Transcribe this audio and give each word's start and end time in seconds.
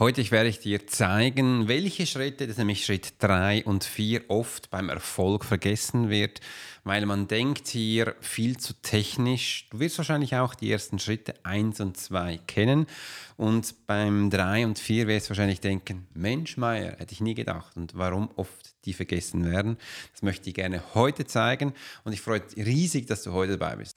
Heute 0.00 0.30
werde 0.30 0.48
ich 0.48 0.60
dir 0.60 0.86
zeigen, 0.86 1.66
welche 1.66 2.06
Schritte, 2.06 2.44
das 2.44 2.52
ist 2.52 2.58
nämlich 2.58 2.84
Schritt 2.84 3.14
3 3.18 3.64
und 3.64 3.82
4, 3.82 4.30
oft 4.30 4.70
beim 4.70 4.90
Erfolg 4.90 5.44
vergessen 5.44 6.08
wird, 6.08 6.40
weil 6.84 7.04
man 7.04 7.26
denkt 7.26 7.66
hier 7.66 8.14
viel 8.20 8.58
zu 8.58 8.74
technisch. 8.80 9.66
Du 9.72 9.80
wirst 9.80 9.98
wahrscheinlich 9.98 10.36
auch 10.36 10.54
die 10.54 10.70
ersten 10.70 11.00
Schritte 11.00 11.34
1 11.42 11.80
und 11.80 11.96
2 11.96 12.38
kennen 12.46 12.86
und 13.36 13.74
beim 13.88 14.30
3 14.30 14.66
und 14.66 14.78
4 14.78 15.08
wirst 15.08 15.26
du 15.26 15.30
wahrscheinlich 15.30 15.60
denken, 15.60 16.06
Mensch 16.14 16.56
Meier, 16.56 16.92
hätte 16.98 17.12
ich 17.12 17.20
nie 17.20 17.34
gedacht 17.34 17.76
und 17.76 17.96
warum 17.96 18.30
oft 18.36 18.76
die 18.84 18.92
vergessen 18.92 19.50
werden. 19.50 19.78
Das 20.12 20.22
möchte 20.22 20.48
ich 20.48 20.54
gerne 20.54 20.80
heute 20.94 21.26
zeigen 21.26 21.72
und 22.04 22.12
ich 22.12 22.20
freue 22.20 22.40
mich 22.56 22.64
riesig, 22.64 23.08
dass 23.08 23.24
du 23.24 23.32
heute 23.32 23.58
dabei 23.58 23.74
bist. 23.74 23.96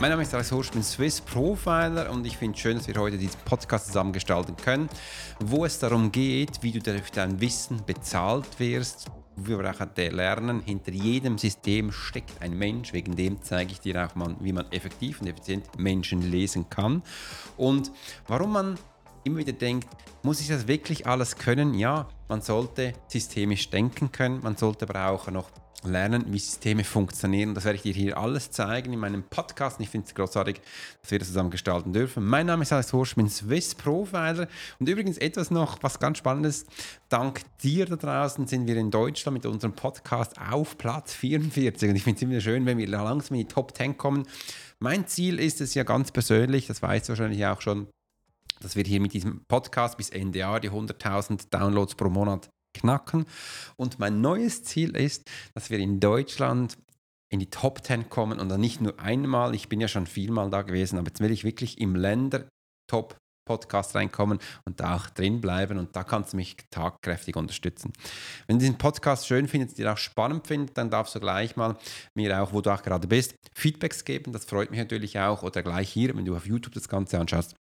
Mein 0.00 0.10
Name 0.10 0.22
ist 0.22 0.32
Alex 0.32 0.52
Hursch, 0.52 0.68
ich 0.68 0.72
bin 0.74 0.84
Swiss 0.84 1.20
Profiler 1.20 2.08
und 2.12 2.24
ich 2.24 2.36
finde 2.36 2.54
es 2.54 2.60
schön, 2.60 2.76
dass 2.78 2.86
wir 2.86 2.94
heute 2.94 3.18
diesen 3.18 3.40
Podcast 3.44 3.88
zusammen 3.88 4.12
gestalten 4.12 4.56
können, 4.56 4.88
wo 5.40 5.64
es 5.64 5.80
darum 5.80 6.12
geht, 6.12 6.62
wie 6.62 6.70
du 6.70 6.78
durch 6.78 7.10
dein 7.10 7.40
Wissen 7.40 7.84
bezahlt 7.84 8.60
wirst. 8.60 9.06
Wir 9.34 9.58
brauchen 9.58 9.90
lernen, 9.96 10.60
hinter 10.60 10.92
jedem 10.92 11.36
System 11.36 11.90
steckt 11.90 12.40
ein 12.40 12.56
Mensch, 12.56 12.92
wegen 12.92 13.16
dem 13.16 13.42
zeige 13.42 13.72
ich 13.72 13.80
dir 13.80 14.06
auch 14.06 14.14
mal, 14.14 14.36
wie 14.38 14.52
man 14.52 14.70
effektiv 14.70 15.20
und 15.20 15.26
effizient 15.26 15.76
Menschen 15.80 16.22
lesen 16.22 16.70
kann 16.70 17.02
und 17.56 17.90
warum 18.28 18.52
man 18.52 18.78
immer 19.24 19.38
wieder 19.38 19.52
denkt, 19.52 19.88
muss 20.22 20.40
ich 20.40 20.46
das 20.46 20.68
wirklich 20.68 21.08
alles 21.08 21.34
können? 21.34 21.74
Ja, 21.74 22.06
man 22.28 22.40
sollte 22.40 22.92
systemisch 23.08 23.68
denken 23.70 24.12
können, 24.12 24.42
man 24.44 24.56
sollte 24.56 24.88
aber 24.88 25.08
auch 25.10 25.28
noch 25.28 25.50
lernen, 25.84 26.24
wie 26.28 26.38
Systeme 26.38 26.84
funktionieren. 26.84 27.54
Das 27.54 27.64
werde 27.64 27.76
ich 27.76 27.82
dir 27.82 27.92
hier 27.92 28.18
alles 28.18 28.50
zeigen 28.50 28.92
in 28.92 28.98
meinem 28.98 29.22
Podcast. 29.22 29.80
Ich 29.80 29.88
finde 29.88 30.06
es 30.08 30.14
großartig, 30.14 30.60
dass 31.00 31.10
wir 31.10 31.18
das 31.18 31.28
zusammen 31.28 31.50
gestalten 31.50 31.92
dürfen. 31.92 32.24
Mein 32.24 32.46
Name 32.46 32.62
ist 32.62 32.72
Alex 32.72 32.92
Horsch, 32.92 33.10
ich 33.10 33.16
bin 33.16 33.28
Swiss 33.28 33.74
Profiler. 33.74 34.48
Und 34.78 34.88
übrigens 34.88 35.18
etwas 35.18 35.50
noch, 35.50 35.82
was 35.82 36.00
ganz 36.00 36.18
spannend 36.18 36.46
ist. 36.46 36.66
Dank 37.08 37.42
dir 37.62 37.86
da 37.86 37.96
draußen 37.96 38.46
sind 38.46 38.66
wir 38.66 38.76
in 38.76 38.90
Deutschland 38.90 39.34
mit 39.34 39.46
unserem 39.46 39.74
Podcast 39.74 40.34
auf 40.40 40.76
Platz 40.78 41.14
44. 41.14 41.90
Und 41.90 41.96
ich 41.96 42.02
finde 42.02 42.16
es 42.16 42.22
immer 42.22 42.40
schön, 42.40 42.66
wenn 42.66 42.78
wir 42.78 42.88
langsam 42.88 43.36
in 43.36 43.46
die 43.46 43.52
Top 43.52 43.76
10 43.76 43.96
kommen. 43.96 44.26
Mein 44.80 45.06
Ziel 45.06 45.38
ist 45.38 45.60
es 45.60 45.74
ja 45.74 45.84
ganz 45.84 46.12
persönlich, 46.12 46.66
das 46.66 46.82
weißt 46.82 47.08
du 47.08 47.10
wahrscheinlich 47.10 47.44
auch 47.46 47.60
schon, 47.60 47.88
dass 48.60 48.76
wir 48.76 48.84
hier 48.84 49.00
mit 49.00 49.12
diesem 49.12 49.44
Podcast 49.46 49.96
bis 49.96 50.10
Ende 50.10 50.40
Jahr 50.40 50.60
die 50.60 50.70
100.000 50.70 51.50
Downloads 51.50 51.94
pro 51.94 52.08
Monat 52.08 52.48
knacken. 52.74 53.26
Und 53.76 53.98
mein 53.98 54.20
neues 54.20 54.64
Ziel 54.64 54.96
ist, 54.96 55.30
dass 55.54 55.70
wir 55.70 55.78
in 55.78 56.00
Deutschland 56.00 56.76
in 57.30 57.40
die 57.40 57.50
Top 57.50 57.84
10 57.84 58.08
kommen 58.08 58.40
und 58.40 58.48
dann 58.48 58.60
nicht 58.60 58.80
nur 58.80 58.98
einmal, 58.98 59.54
ich 59.54 59.68
bin 59.68 59.80
ja 59.80 59.88
schon 59.88 60.06
vielmal 60.06 60.50
da 60.50 60.62
gewesen, 60.62 60.98
aber 60.98 61.08
jetzt 61.08 61.20
will 61.20 61.30
ich 61.30 61.44
wirklich 61.44 61.78
im 61.78 61.94
Länder-Top 61.94 63.18
Podcast 63.48 63.96
reinkommen 63.96 64.38
und 64.66 64.78
da 64.78 64.96
auch 64.96 65.08
drin 65.08 65.40
bleiben 65.40 65.78
und 65.78 65.96
da 65.96 66.04
kannst 66.04 66.34
du 66.34 66.36
mich 66.36 66.56
tagkräftig 66.70 67.34
unterstützen. 67.34 67.92
Wenn 68.46 68.58
du 68.58 68.60
diesen 68.60 68.78
Podcast 68.78 69.26
schön 69.26 69.48
findest, 69.48 69.78
dir 69.78 69.90
auch 69.90 69.96
spannend 69.96 70.46
findest, 70.46 70.76
dann 70.76 70.90
darfst 70.90 71.14
du 71.14 71.20
gleich 71.20 71.56
mal 71.56 71.76
mir 72.14 72.40
auch, 72.42 72.52
wo 72.52 72.60
du 72.60 72.70
auch 72.70 72.82
gerade 72.82 73.08
bist, 73.08 73.34
Feedbacks 73.54 74.04
geben. 74.04 74.32
Das 74.32 74.44
freut 74.44 74.70
mich 74.70 74.78
natürlich 74.78 75.18
auch 75.18 75.42
oder 75.42 75.62
gleich 75.62 75.90
hier, 75.90 76.14
wenn 76.14 76.26
du 76.26 76.36
auf 76.36 76.46
YouTube 76.46 76.74
das 76.74 76.88
Ganze 76.88 77.18
anschaust, 77.18 77.56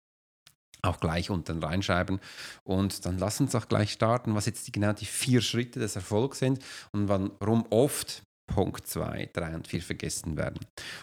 auch 0.81 0.99
gleich 0.99 1.29
unten 1.29 1.63
reinschreiben. 1.63 2.19
Und 2.63 3.05
dann 3.05 3.17
lass 3.17 3.39
uns 3.39 3.55
auch 3.55 3.67
gleich 3.67 3.91
starten, 3.91 4.35
was 4.35 4.45
jetzt 4.45 4.67
die, 4.67 4.71
genau 4.71 4.93
die 4.93 5.05
vier 5.05 5.41
Schritte 5.41 5.79
des 5.79 5.95
Erfolgs 5.95 6.39
sind 6.39 6.59
und 6.91 7.09
warum 7.09 7.65
oft 7.69 8.23
Punkt 8.47 8.87
2, 8.87 9.29
3 9.33 9.55
und 9.55 9.67
4 9.67 9.81
vergessen 9.81 10.37
werden. 10.37 10.59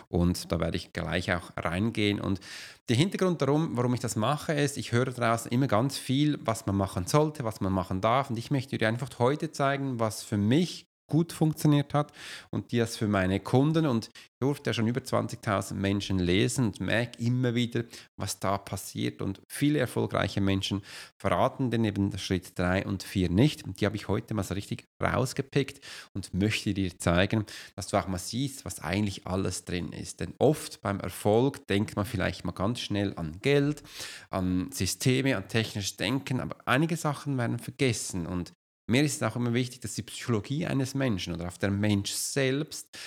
Und 0.08 0.50
da 0.50 0.58
werde 0.58 0.76
ich 0.76 0.92
gleich 0.92 1.32
auch 1.32 1.52
reingehen. 1.56 2.20
Und 2.20 2.40
der 2.88 2.96
Hintergrund 2.96 3.42
darum, 3.42 3.76
warum 3.76 3.94
ich 3.94 4.00
das 4.00 4.16
mache, 4.16 4.54
ist, 4.54 4.78
ich 4.78 4.92
höre 4.92 5.12
draußen 5.12 5.50
immer 5.52 5.68
ganz 5.68 5.98
viel, 5.98 6.38
was 6.42 6.66
man 6.66 6.76
machen 6.76 7.06
sollte, 7.06 7.44
was 7.44 7.60
man 7.60 7.72
machen 7.72 8.00
darf. 8.00 8.30
Und 8.30 8.38
ich 8.38 8.50
möchte 8.50 8.78
dir 8.78 8.88
einfach 8.88 9.10
heute 9.18 9.52
zeigen, 9.52 10.00
was 10.00 10.22
für 10.22 10.38
mich 10.38 10.86
gut 11.06 11.32
funktioniert 11.32 11.94
hat 11.94 12.12
und 12.50 12.72
die 12.72 12.78
das 12.78 12.96
für 12.96 13.08
meine 13.08 13.40
Kunden. 13.40 13.86
Und 13.86 14.10
ich 14.14 14.38
durfte 14.40 14.70
ja 14.70 14.74
schon 14.74 14.86
über 14.86 15.00
20.000 15.00 15.74
Menschen 15.74 16.18
lesen 16.18 16.66
und 16.66 16.80
merke 16.80 17.22
immer 17.22 17.54
wieder, 17.54 17.84
was 18.16 18.40
da 18.40 18.58
passiert. 18.58 19.22
Und 19.22 19.40
viele 19.48 19.78
erfolgreiche 19.78 20.40
Menschen 20.40 20.82
verraten 21.18 21.70
den 21.70 21.84
eben 21.84 22.16
Schritt 22.18 22.58
3 22.58 22.86
und 22.86 23.02
4 23.02 23.30
nicht. 23.30 23.64
Und 23.64 23.80
die 23.80 23.86
habe 23.86 23.96
ich 23.96 24.08
heute 24.08 24.34
mal 24.34 24.42
so 24.42 24.54
richtig 24.54 24.86
rausgepickt 25.02 25.80
und 26.12 26.32
möchte 26.34 26.74
dir 26.74 26.98
zeigen, 26.98 27.44
dass 27.76 27.88
du 27.88 27.96
auch 27.96 28.08
mal 28.08 28.18
siehst, 28.18 28.64
was 28.64 28.80
eigentlich 28.80 29.26
alles 29.26 29.64
drin 29.64 29.92
ist, 29.92 30.20
denn 30.20 30.34
oft 30.38 30.80
beim 30.82 31.00
Erfolg 31.00 31.66
denkt 31.66 31.96
man 31.96 32.04
vielleicht 32.04 32.44
mal 32.44 32.52
ganz 32.52 32.80
schnell 32.80 33.14
an 33.16 33.38
Geld, 33.40 33.82
an 34.30 34.70
Systeme, 34.72 35.36
an 35.36 35.48
technisches 35.48 35.96
Denken, 35.96 36.40
aber 36.40 36.56
einige 36.66 36.96
Sachen 36.96 37.36
werden 37.38 37.58
vergessen. 37.58 38.26
Und 38.26 38.52
mir 38.90 39.02
ist 39.02 39.16
es 39.16 39.22
auch 39.22 39.36
immer 39.36 39.54
wichtig, 39.54 39.80
dass 39.80 39.94
die 39.94 40.02
Psychologie 40.02 40.66
eines 40.66 40.94
Menschen 40.94 41.34
oder 41.34 41.48
auch 41.48 41.56
der 41.56 41.70
Mensch 41.70 42.12
selbst 42.12 42.98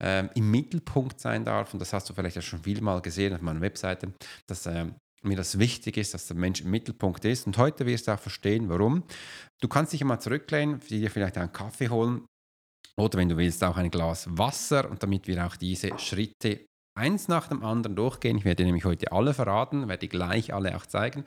äh, 0.00 0.26
im 0.34 0.50
Mittelpunkt 0.50 1.20
sein 1.20 1.44
darf. 1.44 1.72
Und 1.72 1.80
das 1.80 1.92
hast 1.92 2.08
du 2.08 2.14
vielleicht 2.14 2.36
ja 2.36 2.42
schon 2.42 2.62
viel 2.62 2.80
mal 2.80 3.00
gesehen 3.02 3.34
auf 3.34 3.42
meiner 3.42 3.60
Webseite, 3.60 4.12
dass 4.46 4.66
äh, 4.66 4.86
mir 5.22 5.36
das 5.36 5.58
wichtig 5.58 5.96
ist, 5.96 6.14
dass 6.14 6.26
der 6.26 6.36
Mensch 6.36 6.60
im 6.60 6.70
Mittelpunkt 6.70 7.24
ist. 7.24 7.46
Und 7.46 7.58
heute 7.58 7.84
wirst 7.86 8.08
du 8.08 8.12
auch 8.12 8.20
verstehen, 8.20 8.68
warum. 8.68 9.04
Du 9.60 9.68
kannst 9.68 9.92
dich 9.92 10.00
einmal 10.00 10.20
zurücklehnen, 10.20 10.80
dir 10.80 11.10
vielleicht 11.10 11.36
einen 11.36 11.52
Kaffee 11.52 11.88
holen 11.88 12.24
oder 12.96 13.18
wenn 13.18 13.28
du 13.28 13.36
willst 13.36 13.62
auch 13.62 13.76
ein 13.76 13.90
Glas 13.90 14.26
Wasser 14.30 14.88
und 14.90 15.02
damit 15.02 15.26
wir 15.26 15.44
auch 15.44 15.56
diese 15.56 15.98
Schritte 15.98 16.64
eins 16.96 17.28
nach 17.28 17.48
dem 17.48 17.62
anderen 17.62 17.94
durchgehen. 17.94 18.38
Ich 18.38 18.44
werde 18.44 18.64
nämlich 18.64 18.86
heute 18.86 19.12
alle 19.12 19.34
verraten, 19.34 19.88
werde 19.88 20.08
gleich 20.08 20.54
alle 20.54 20.74
auch 20.76 20.86
zeigen 20.86 21.26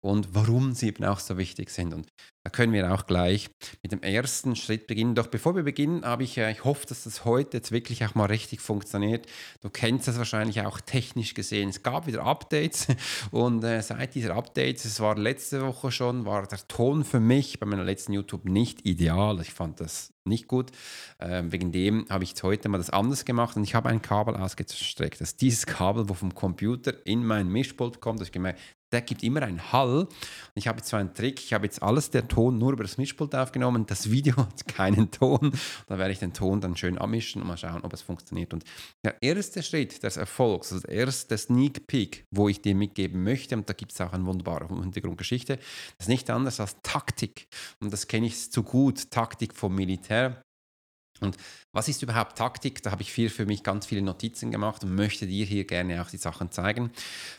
und 0.00 0.34
warum 0.34 0.72
sie 0.72 0.88
eben 0.88 1.04
auch 1.04 1.20
so 1.20 1.36
wichtig 1.36 1.70
sind. 1.70 1.92
Und 1.92 2.08
da 2.42 2.50
können 2.50 2.72
wir 2.72 2.92
auch 2.92 3.06
gleich 3.06 3.50
mit 3.82 3.92
dem 3.92 4.02
ersten 4.02 4.56
Schritt 4.56 4.86
beginnen. 4.86 5.14
Doch 5.14 5.26
bevor 5.26 5.54
wir 5.56 5.62
beginnen, 5.62 6.04
habe 6.04 6.22
ich, 6.22 6.38
ich 6.38 6.64
hoffe, 6.64 6.86
dass 6.86 7.04
das 7.04 7.24
heute 7.24 7.58
jetzt 7.58 7.70
wirklich 7.70 8.04
auch 8.04 8.14
mal 8.14 8.26
richtig 8.26 8.60
funktioniert. 8.60 9.26
Du 9.60 9.68
kennst 9.68 10.08
das 10.08 10.16
wahrscheinlich 10.16 10.62
auch 10.62 10.80
technisch 10.80 11.34
gesehen. 11.34 11.68
Es 11.68 11.82
gab 11.82 12.06
wieder 12.06 12.24
Updates 12.24 12.86
und 13.30 13.62
äh, 13.62 13.82
seit 13.82 14.14
dieser 14.14 14.36
Updates, 14.36 14.86
es 14.86 15.00
war 15.00 15.16
letzte 15.16 15.66
Woche 15.66 15.92
schon, 15.92 16.24
war 16.24 16.46
der 16.46 16.66
Ton 16.66 17.04
für 17.04 17.20
mich 17.20 17.60
bei 17.60 17.66
meiner 17.66 17.84
letzten 17.84 18.12
YouTube 18.14 18.46
nicht 18.46 18.86
ideal. 18.86 19.40
Ich 19.40 19.52
fand 19.52 19.80
das 19.80 20.12
nicht 20.30 20.48
gut. 20.48 20.70
Ähm, 21.18 21.52
wegen 21.52 21.72
dem 21.72 22.06
habe 22.08 22.24
ich 22.24 22.30
jetzt 22.30 22.42
heute 22.42 22.70
mal 22.70 22.78
das 22.78 22.88
anders 22.88 23.26
gemacht 23.26 23.56
und 23.56 23.64
ich 23.64 23.74
habe 23.74 23.90
ein 23.90 24.00
Kabel 24.00 24.36
ausgestreckt. 24.36 25.20
Das 25.20 25.32
ist 25.32 25.42
dieses 25.42 25.66
Kabel, 25.66 26.08
wo 26.08 26.14
vom 26.14 26.34
Computer 26.34 26.94
in 27.04 27.26
mein 27.26 27.48
Mischpult 27.48 28.00
kommt. 28.00 28.22
Ich 28.22 28.32
gemerkt, 28.32 28.58
der 28.92 29.02
gibt 29.02 29.22
immer 29.22 29.42
einen 29.42 29.72
Hall. 29.72 30.08
Ich 30.54 30.66
habe 30.66 30.78
jetzt 30.78 30.88
so 30.88 30.96
einen 30.96 31.14
Trick, 31.14 31.40
ich 31.40 31.52
habe 31.52 31.64
jetzt 31.64 31.82
alles 31.82 32.10
der 32.10 32.26
Ton 32.26 32.58
nur 32.58 32.72
über 32.72 32.82
das 32.82 32.98
Mischpult 32.98 33.34
aufgenommen, 33.34 33.86
das 33.86 34.10
Video 34.10 34.36
hat 34.36 34.66
keinen 34.66 35.10
Ton. 35.10 35.52
Da 35.86 35.98
werde 35.98 36.12
ich 36.12 36.18
den 36.18 36.32
Ton 36.32 36.60
dann 36.60 36.76
schön 36.76 36.98
abmischen 36.98 37.42
und 37.42 37.48
mal 37.48 37.56
schauen, 37.56 37.82
ob 37.82 37.92
es 37.92 38.02
funktioniert. 38.02 38.52
Und 38.52 38.64
der 39.04 39.22
erste 39.22 39.62
Schritt 39.62 40.02
des 40.02 40.16
Erfolgs, 40.16 40.72
also 40.72 40.86
der 40.86 40.96
erste 40.96 41.38
Sneak 41.38 41.86
Peek, 41.86 42.26
wo 42.30 42.48
ich 42.48 42.60
dir 42.60 42.74
mitgeben 42.74 43.22
möchte, 43.22 43.56
und 43.56 43.68
da 43.68 43.74
gibt 43.74 43.92
es 43.92 44.00
auch 44.00 44.12
eine 44.12 44.26
wunderbare 44.26 44.68
Hintergrundgeschichte, 44.68 45.56
das 45.56 46.06
ist 46.06 46.08
nicht 46.08 46.30
anders 46.30 46.58
als 46.60 46.76
Taktik. 46.82 47.46
Und 47.80 47.92
das 47.92 48.08
kenne 48.08 48.26
ich 48.26 48.50
zu 48.50 48.62
gut, 48.62 49.10
Taktik 49.10 49.54
vom 49.54 49.74
Militär. 49.74 50.19
né? 50.28 50.49
Und 51.20 51.36
was 51.72 51.88
ist 51.88 52.02
überhaupt 52.02 52.36
Taktik? 52.36 52.82
Da 52.82 52.90
habe 52.90 53.02
ich 53.02 53.12
viel 53.12 53.30
für 53.30 53.46
mich 53.46 53.62
ganz 53.62 53.86
viele 53.86 54.02
Notizen 54.02 54.50
gemacht 54.50 54.82
und 54.82 54.94
möchte 54.94 55.26
dir 55.26 55.44
hier 55.44 55.64
gerne 55.64 56.02
auch 56.02 56.10
die 56.10 56.16
Sachen 56.16 56.50
zeigen. 56.50 56.90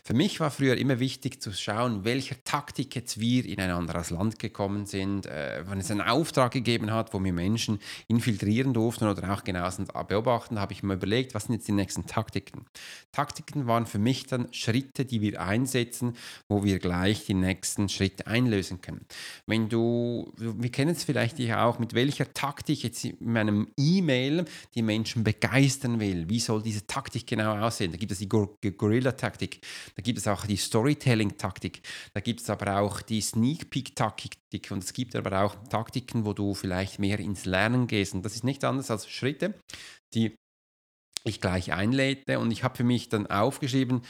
Für 0.04 0.14
mich 0.14 0.40
war 0.40 0.52
früher 0.52 0.78
immer 0.78 1.00
wichtig 1.00 1.42
zu 1.42 1.52
schauen, 1.52 2.06
welcher 2.06 2.42
Taktik 2.44 2.96
jetzt 2.96 3.20
wir 3.20 3.46
in 3.46 3.60
ein 3.60 3.72
anderes 3.72 4.10
Land 4.10 4.40
gekommen 4.40 4.86
sind, 4.86 5.26
äh, 5.26 5.64
wenn 5.68 5.80
es 5.80 5.92
einen 5.92 6.02
Auftrag 6.02 6.52
gegeben 6.52 6.92
hat, 6.92 7.14
wo 7.14 7.22
wir 7.22 7.34
Menschen 7.34 7.80
infiltrieren 8.08 8.74
durften 8.74 9.08
oder 9.08 9.34
auch 9.34 9.44
genauestens 9.44 9.90
beobachten, 10.08 10.60
habe 10.60 10.74
ich 10.74 10.84
mir 10.84 10.94
überlegt, 10.94 11.34
was 11.34 11.46
sind 11.46 11.56
jetzt 11.56 11.68
die 11.68 11.74
nächsten 11.74 12.06
Taktiken. 12.06 12.66
Taktiken 13.12 13.68
waren 13.68 13.86
für 13.86 14.00
mich 14.00 14.28
dann 14.28 14.48
Schritte, 14.54 15.06
die 15.06 15.22
wir 15.22 15.42
einsetzen, 15.42 16.16
wo 16.48 16.64
wir 16.64 16.80
gleich 16.80 17.26
die 17.26 17.34
nächsten 17.34 17.90
Schritte 17.90 18.28
einlösen 18.28 18.82
können. 18.82 19.06
Wenn 19.46 19.68
du, 19.68 20.32
wir 20.38 20.72
kennen 20.72 20.92
es 20.92 21.04
vielleicht 21.04 21.40
auch, 21.52 21.80
mit 21.80 21.94
welcher 21.94 22.34
Taktik 22.34 22.84
jetzt 22.84 23.04
in 23.04 23.18
meinem 23.20 23.71
E-Mail 23.78 24.46
die 24.76 24.82
Menschen 24.82 25.24
begeistern 25.24 26.00
will. 26.00 26.30
Wie 26.30 26.40
soll 26.40 26.62
diese 26.62 26.86
Taktik 26.86 27.28
genau 27.28 27.58
aussehen? 27.58 27.92
Da 27.92 27.98
gibt 27.98 28.12
es 28.12 28.20
die 28.20 28.30
Gorilla-Taktik, 28.30 29.62
da 29.96 30.02
gibt 30.02 30.20
es 30.20 30.28
auch 30.28 30.46
die 30.46 30.58
Storytelling-Taktik, 30.58 31.82
da 32.14 32.20
gibt 32.20 32.42
es 32.42 32.50
aber 32.50 32.78
auch 32.78 33.02
die 33.02 33.22
Sneak 33.22 33.70
Peek-Taktik 33.70 34.38
und 34.70 34.84
es 34.84 34.94
gibt 34.94 35.16
aber 35.16 35.42
auch 35.44 35.56
Taktiken, 35.70 36.26
wo 36.26 36.34
du 36.34 36.54
vielleicht 36.54 37.00
mehr 37.00 37.20
ins 37.20 37.46
Lernen 37.46 37.88
gehst. 37.88 38.14
Und 38.14 38.24
das 38.26 38.36
ist 38.36 38.44
nicht 38.44 38.64
anders 38.64 38.92
als 38.92 39.10
Schritte, 39.10 39.54
die 40.14 40.36
ich 41.24 41.42
gleich 41.42 41.74
einlädte. 41.74 42.40
Und 42.40 42.52
ich 42.52 42.64
habe 42.64 42.78
für 42.78 42.84
mich 42.84 43.10
dann 43.10 43.28
aufgeschrieben, 43.28 44.02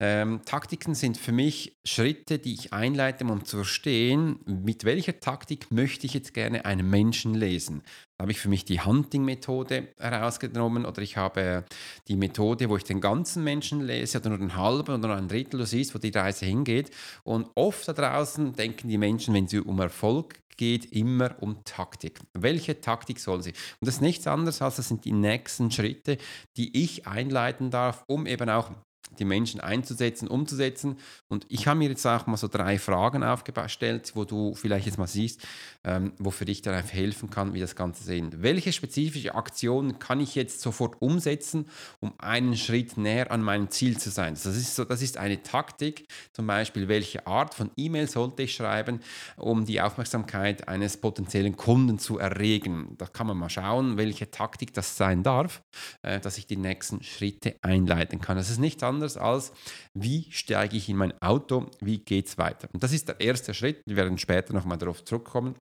ähm, 0.00 0.40
Taktiken 0.44 0.96
sind 0.96 1.16
für 1.16 1.30
mich 1.30 1.78
Schritte, 1.84 2.40
die 2.40 2.54
ich 2.54 2.72
einleite, 2.72 3.24
um 3.24 3.44
zu 3.44 3.58
verstehen, 3.58 4.40
mit 4.44 4.84
welcher 4.84 5.20
Taktik 5.20 5.70
möchte 5.70 6.06
ich 6.06 6.14
jetzt 6.14 6.34
gerne 6.34 6.64
einen 6.64 6.90
Menschen 6.90 7.34
lesen. 7.34 7.82
Da 8.18 8.22
habe 8.22 8.32
ich 8.32 8.40
für 8.40 8.48
mich 8.48 8.64
die 8.64 8.80
Hunting-Methode 8.80 9.88
herausgenommen 9.98 10.84
oder 10.84 11.00
ich 11.00 11.16
habe 11.16 11.64
die 12.08 12.16
Methode, 12.16 12.68
wo 12.68 12.76
ich 12.76 12.84
den 12.84 13.00
ganzen 13.00 13.44
Menschen 13.44 13.80
lese 13.80 14.18
oder 14.18 14.30
nur 14.30 14.40
einen 14.40 14.56
halben 14.56 14.94
oder 14.94 15.08
nur 15.08 15.16
ein 15.16 15.28
Drittel, 15.28 15.60
du 15.60 15.66
siehst, 15.66 15.94
wo 15.94 15.98
die 15.98 16.10
Reise 16.10 16.44
hingeht. 16.44 16.90
Und 17.22 17.48
oft 17.54 17.86
da 17.86 17.92
draußen 17.92 18.52
denken 18.52 18.88
die 18.88 18.98
Menschen, 18.98 19.32
wenn 19.32 19.46
sie 19.46 19.60
um 19.60 19.78
Erfolg 19.78 20.40
geht 20.56 20.92
immer 20.92 21.36
um 21.40 21.64
Taktik. 21.64 22.20
Welche 22.32 22.80
Taktik 22.80 23.18
soll 23.20 23.42
sie? 23.42 23.50
Und 23.80 23.86
das 23.86 23.96
ist 23.96 24.00
nichts 24.00 24.26
anderes 24.26 24.62
als 24.62 24.76
das 24.76 24.88
sind 24.88 25.04
die 25.04 25.12
nächsten 25.12 25.70
Schritte, 25.70 26.18
die 26.56 26.82
ich 26.82 27.06
einleiten 27.06 27.70
darf, 27.70 28.04
um 28.06 28.26
eben 28.26 28.48
auch 28.48 28.70
die 29.18 29.24
Menschen 29.24 29.60
einzusetzen, 29.60 30.28
umzusetzen. 30.28 30.96
Und 31.28 31.46
ich 31.48 31.66
habe 31.66 31.78
mir 31.78 31.88
jetzt 31.88 32.06
auch 32.06 32.26
mal 32.26 32.36
so 32.36 32.48
drei 32.48 32.78
Fragen 32.78 33.22
aufgestellt, 33.22 34.12
wo 34.14 34.24
du 34.24 34.54
vielleicht 34.54 34.86
jetzt 34.86 34.98
mal 34.98 35.06
siehst, 35.06 35.46
ähm, 35.84 36.12
wo 36.18 36.30
dich 36.30 36.66
einfach 36.68 36.92
helfen 36.92 37.30
kann, 37.30 37.54
wie 37.54 37.60
das 37.60 37.76
Ganze 37.76 38.04
sehen. 38.04 38.30
Welche 38.38 38.72
spezifische 38.72 39.34
Aktionen 39.34 39.98
kann 39.98 40.20
ich 40.20 40.34
jetzt 40.34 40.60
sofort 40.60 41.00
umsetzen, 41.00 41.66
um 42.00 42.12
einen 42.18 42.56
Schritt 42.56 42.96
näher 42.96 43.30
an 43.30 43.42
meinem 43.42 43.70
Ziel 43.70 43.98
zu 43.98 44.10
sein? 44.10 44.34
Das 44.34 44.46
ist, 44.46 44.74
so, 44.74 44.84
das 44.84 45.02
ist 45.02 45.16
eine 45.16 45.42
Taktik, 45.42 46.06
zum 46.32 46.46
Beispiel, 46.46 46.88
welche 46.88 47.26
Art 47.26 47.54
von 47.54 47.70
E-Mail 47.76 48.08
sollte 48.08 48.42
ich 48.42 48.54
schreiben, 48.54 49.00
um 49.36 49.64
die 49.64 49.80
Aufmerksamkeit 49.80 50.68
eines 50.68 50.96
potenziellen 50.96 51.56
Kunden 51.56 51.98
zu 51.98 52.18
erregen. 52.18 52.94
Da 52.98 53.06
kann 53.06 53.26
man 53.26 53.36
mal 53.36 53.50
schauen, 53.50 53.96
welche 53.96 54.30
Taktik 54.30 54.74
das 54.74 54.96
sein 54.96 55.22
darf, 55.22 55.62
äh, 56.02 56.20
dass 56.20 56.38
ich 56.38 56.46
die 56.46 56.56
nächsten 56.56 57.02
Schritte 57.02 57.56
einleiten 57.62 58.20
kann. 58.20 58.36
Das 58.36 58.50
ist 58.50 58.58
nichts 58.58 58.82
anderes 58.82 58.93
anders 58.94 59.16
als, 59.16 59.52
wie 59.94 60.26
steige 60.30 60.76
ich 60.76 60.88
in 60.88 60.96
mein 60.96 61.20
Auto, 61.20 61.70
wie 61.80 61.98
geht 61.98 62.28
es 62.28 62.38
weiter. 62.38 62.68
Und 62.72 62.82
das 62.82 62.92
ist 62.92 63.08
der 63.08 63.20
erste 63.20 63.54
Schritt. 63.54 63.82
Wir 63.86 63.96
werden 63.96 64.18
später 64.18 64.52
nochmal 64.52 64.78
darauf 64.78 65.04
zurückkommen. 65.04 65.56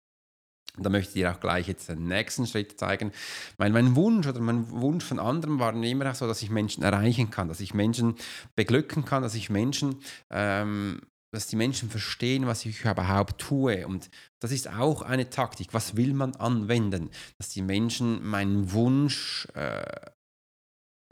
Da 0.77 0.89
möchte 0.89 1.09
ich 1.09 1.13
dir 1.13 1.31
auch 1.31 1.39
gleich 1.39 1.67
jetzt 1.67 1.89
den 1.89 2.07
nächsten 2.07 2.47
Schritt 2.47 2.79
zeigen. 2.79 3.11
Mein, 3.59 3.73
mein 3.73 3.95
Wunsch 3.95 4.25
oder 4.25 4.39
mein 4.39 4.69
Wunsch 4.71 5.05
von 5.05 5.19
anderen 5.19 5.59
war 5.59 5.73
immer 5.75 6.09
auch 6.09 6.15
so, 6.15 6.25
dass 6.25 6.41
ich 6.41 6.49
Menschen 6.49 6.83
erreichen 6.83 7.29
kann, 7.29 7.47
dass 7.47 7.59
ich 7.59 7.75
Menschen 7.75 8.15
beglücken 8.55 9.05
kann, 9.05 9.21
dass 9.21 9.35
ich 9.35 9.51
Menschen, 9.51 10.01
ähm, 10.31 11.01
dass 11.31 11.45
die 11.45 11.57
Menschen 11.57 11.91
verstehen, 11.91 12.47
was 12.47 12.65
ich 12.65 12.83
überhaupt 12.85 13.39
tue. 13.39 13.85
Und 13.85 14.09
das 14.39 14.51
ist 14.51 14.67
auch 14.67 15.03
eine 15.03 15.29
Taktik. 15.29 15.73
Was 15.73 15.95
will 15.95 16.13
man 16.13 16.35
anwenden? 16.35 17.11
Dass 17.37 17.49
die 17.49 17.61
Menschen 17.61 18.25
meinen 18.25 18.71
Wunsch 18.71 19.47
äh, 19.53 19.83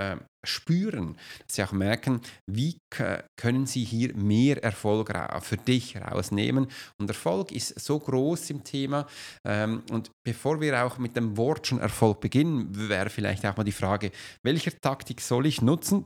äh, 0.01 0.18
spüren, 0.44 1.18
dass 1.45 1.56
sie 1.56 1.63
auch 1.63 1.71
merken, 1.71 2.21
wie 2.50 2.77
können 2.89 3.68
sie 3.68 3.83
hier 3.83 4.15
mehr 4.15 4.63
Erfolg 4.63 5.13
für 5.42 5.57
dich 5.57 5.98
rausnehmen. 5.98 6.68
Und 7.00 7.09
Erfolg 7.09 7.51
ist 7.51 7.80
so 7.80 8.00
groß 8.00 8.50
im 8.50 8.63
Thema. 8.63 9.06
Ähm, 9.45 9.83
und 9.92 10.09
bevor 10.25 10.59
wir 10.59 10.83
auch 10.83 10.98
mit 10.98 11.15
dem 11.15 11.38
Wort 11.38 11.68
schon 11.68 11.80
Erfolg 11.80 12.21
beginnen, 12.21 12.68
wäre 12.89 13.09
vielleicht 13.09 13.45
auch 13.45 13.56
mal 13.56 13.63
die 13.63 13.71
Frage, 13.71 14.12
welche 14.44 14.75
Taktik 14.80 15.21
soll 15.21 15.45
ich 15.45 15.62
nutzen, 15.62 16.06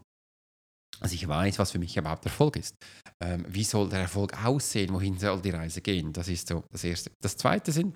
also 1.02 1.14
ich 1.14 1.28
weiß, 1.28 1.60
was 1.60 1.72
für 1.72 1.80
mich 1.80 1.98
überhaupt 1.98 2.26
Erfolg 2.26 2.56
ist. 2.56 2.76
Ähm, 3.22 3.46
wie 3.48 3.64
soll 3.64 3.90
der 3.90 4.00
Erfolg 4.00 4.34
aussehen? 4.46 4.94
Wohin 4.94 5.18
soll 5.18 5.42
die 5.42 5.50
Reise 5.50 5.82
gehen? 5.82 6.14
Das 6.14 6.28
ist 6.28 6.48
so 6.48 6.64
das 6.72 6.84
Erste. 6.84 7.12
Das 7.22 7.36
Zweite 7.36 7.72
sind 7.72 7.96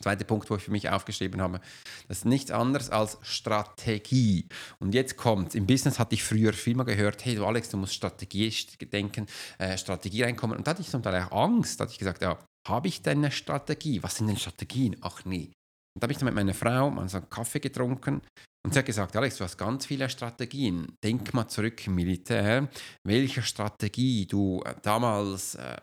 Zweiter 0.00 0.24
Punkt, 0.24 0.48
wo 0.50 0.56
ich 0.56 0.62
für 0.62 0.70
mich 0.70 0.88
aufgeschrieben 0.88 1.40
habe, 1.40 1.60
das 2.08 2.18
ist 2.18 2.24
nichts 2.24 2.50
anderes 2.50 2.90
als 2.90 3.18
Strategie. 3.22 4.46
Und 4.78 4.94
jetzt 4.94 5.16
kommt, 5.16 5.54
im 5.54 5.66
Business 5.66 5.98
hatte 5.98 6.14
ich 6.14 6.24
früher 6.24 6.52
viel 6.52 6.74
mal 6.74 6.84
gehört, 6.84 7.24
hey 7.24 7.34
du 7.34 7.46
Alex, 7.46 7.70
du 7.70 7.76
musst 7.76 7.94
Strategie 7.94 8.52
denken, 8.92 9.26
äh, 9.58 9.76
Strategie 9.76 10.22
reinkommen. 10.22 10.56
Und 10.56 10.66
da 10.66 10.72
hatte 10.72 10.82
ich 10.82 10.88
zum 10.88 11.02
Teil 11.02 11.22
auch 11.22 11.44
Angst, 11.44 11.78
da 11.78 11.84
hatte 11.84 11.92
ich 11.92 11.98
gesagt, 11.98 12.22
ja, 12.22 12.38
habe 12.66 12.88
ich 12.88 13.02
denn 13.02 13.18
eine 13.18 13.30
Strategie? 13.30 14.02
Was 14.02 14.16
sind 14.16 14.28
denn 14.28 14.36
Strategien? 14.36 14.96
Ach 15.00 15.24
nee. 15.24 15.50
Und 15.94 16.02
da 16.02 16.04
habe 16.04 16.12
ich 16.12 16.18
dann 16.18 16.26
mit 16.26 16.34
meiner 16.34 16.54
Frau 16.54 16.90
mal 16.90 17.08
so 17.08 17.18
einen 17.18 17.28
Kaffee 17.28 17.60
getrunken 17.60 18.22
und 18.64 18.72
sie 18.72 18.78
hat 18.78 18.86
gesagt, 18.86 19.16
Alex, 19.16 19.38
du 19.38 19.44
hast 19.44 19.58
ganz 19.58 19.86
viele 19.86 20.08
Strategien. 20.08 20.96
Denk 21.02 21.34
mal 21.34 21.48
zurück 21.48 21.84
im 21.86 21.96
Militär, 21.96 22.68
welche 23.02 23.42
Strategie 23.42 24.24
du 24.26 24.62
äh, 24.64 24.74
damals 24.82 25.56
äh, 25.56 25.76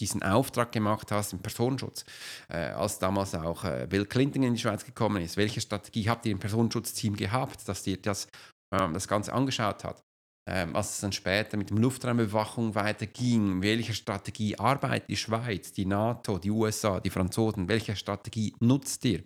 diesen 0.00 0.22
Auftrag 0.22 0.70
gemacht 0.70 1.10
hast 1.12 1.32
im 1.32 1.38
Personenschutz, 1.38 2.04
äh, 2.50 2.68
als 2.68 2.98
damals 2.98 3.34
auch 3.34 3.64
äh, 3.64 3.86
Bill 3.88 4.04
Clinton 4.04 4.42
in 4.42 4.54
die 4.54 4.60
Schweiz 4.60 4.84
gekommen 4.84 5.22
ist. 5.22 5.38
Welche 5.38 5.62
Strategie 5.62 6.10
habt 6.10 6.26
ihr 6.26 6.32
im 6.32 6.38
Personenschutzteam 6.38 7.16
gehabt, 7.16 7.66
dass 7.66 7.82
dir 7.84 7.96
das, 7.96 8.28
ähm, 8.74 8.92
das 8.92 9.08
Ganze 9.08 9.32
angeschaut 9.32 9.84
hat? 9.84 10.02
Ähm, 10.48 10.76
als 10.76 10.90
es 10.90 11.00
dann 11.00 11.12
später 11.12 11.56
mit 11.56 11.70
der 11.70 11.78
Luftraumüberwachung 11.78 12.74
weiterging, 12.74 13.62
welche 13.62 13.94
Strategie 13.94 14.58
arbeitet 14.58 15.08
die 15.08 15.16
Schweiz, 15.16 15.72
die 15.72 15.86
NATO, 15.86 16.38
die 16.38 16.50
USA, 16.50 17.00
die 17.00 17.10
Franzosen, 17.10 17.66
welche 17.66 17.96
Strategie 17.96 18.54
nutzt 18.60 19.04
ihr? 19.06 19.24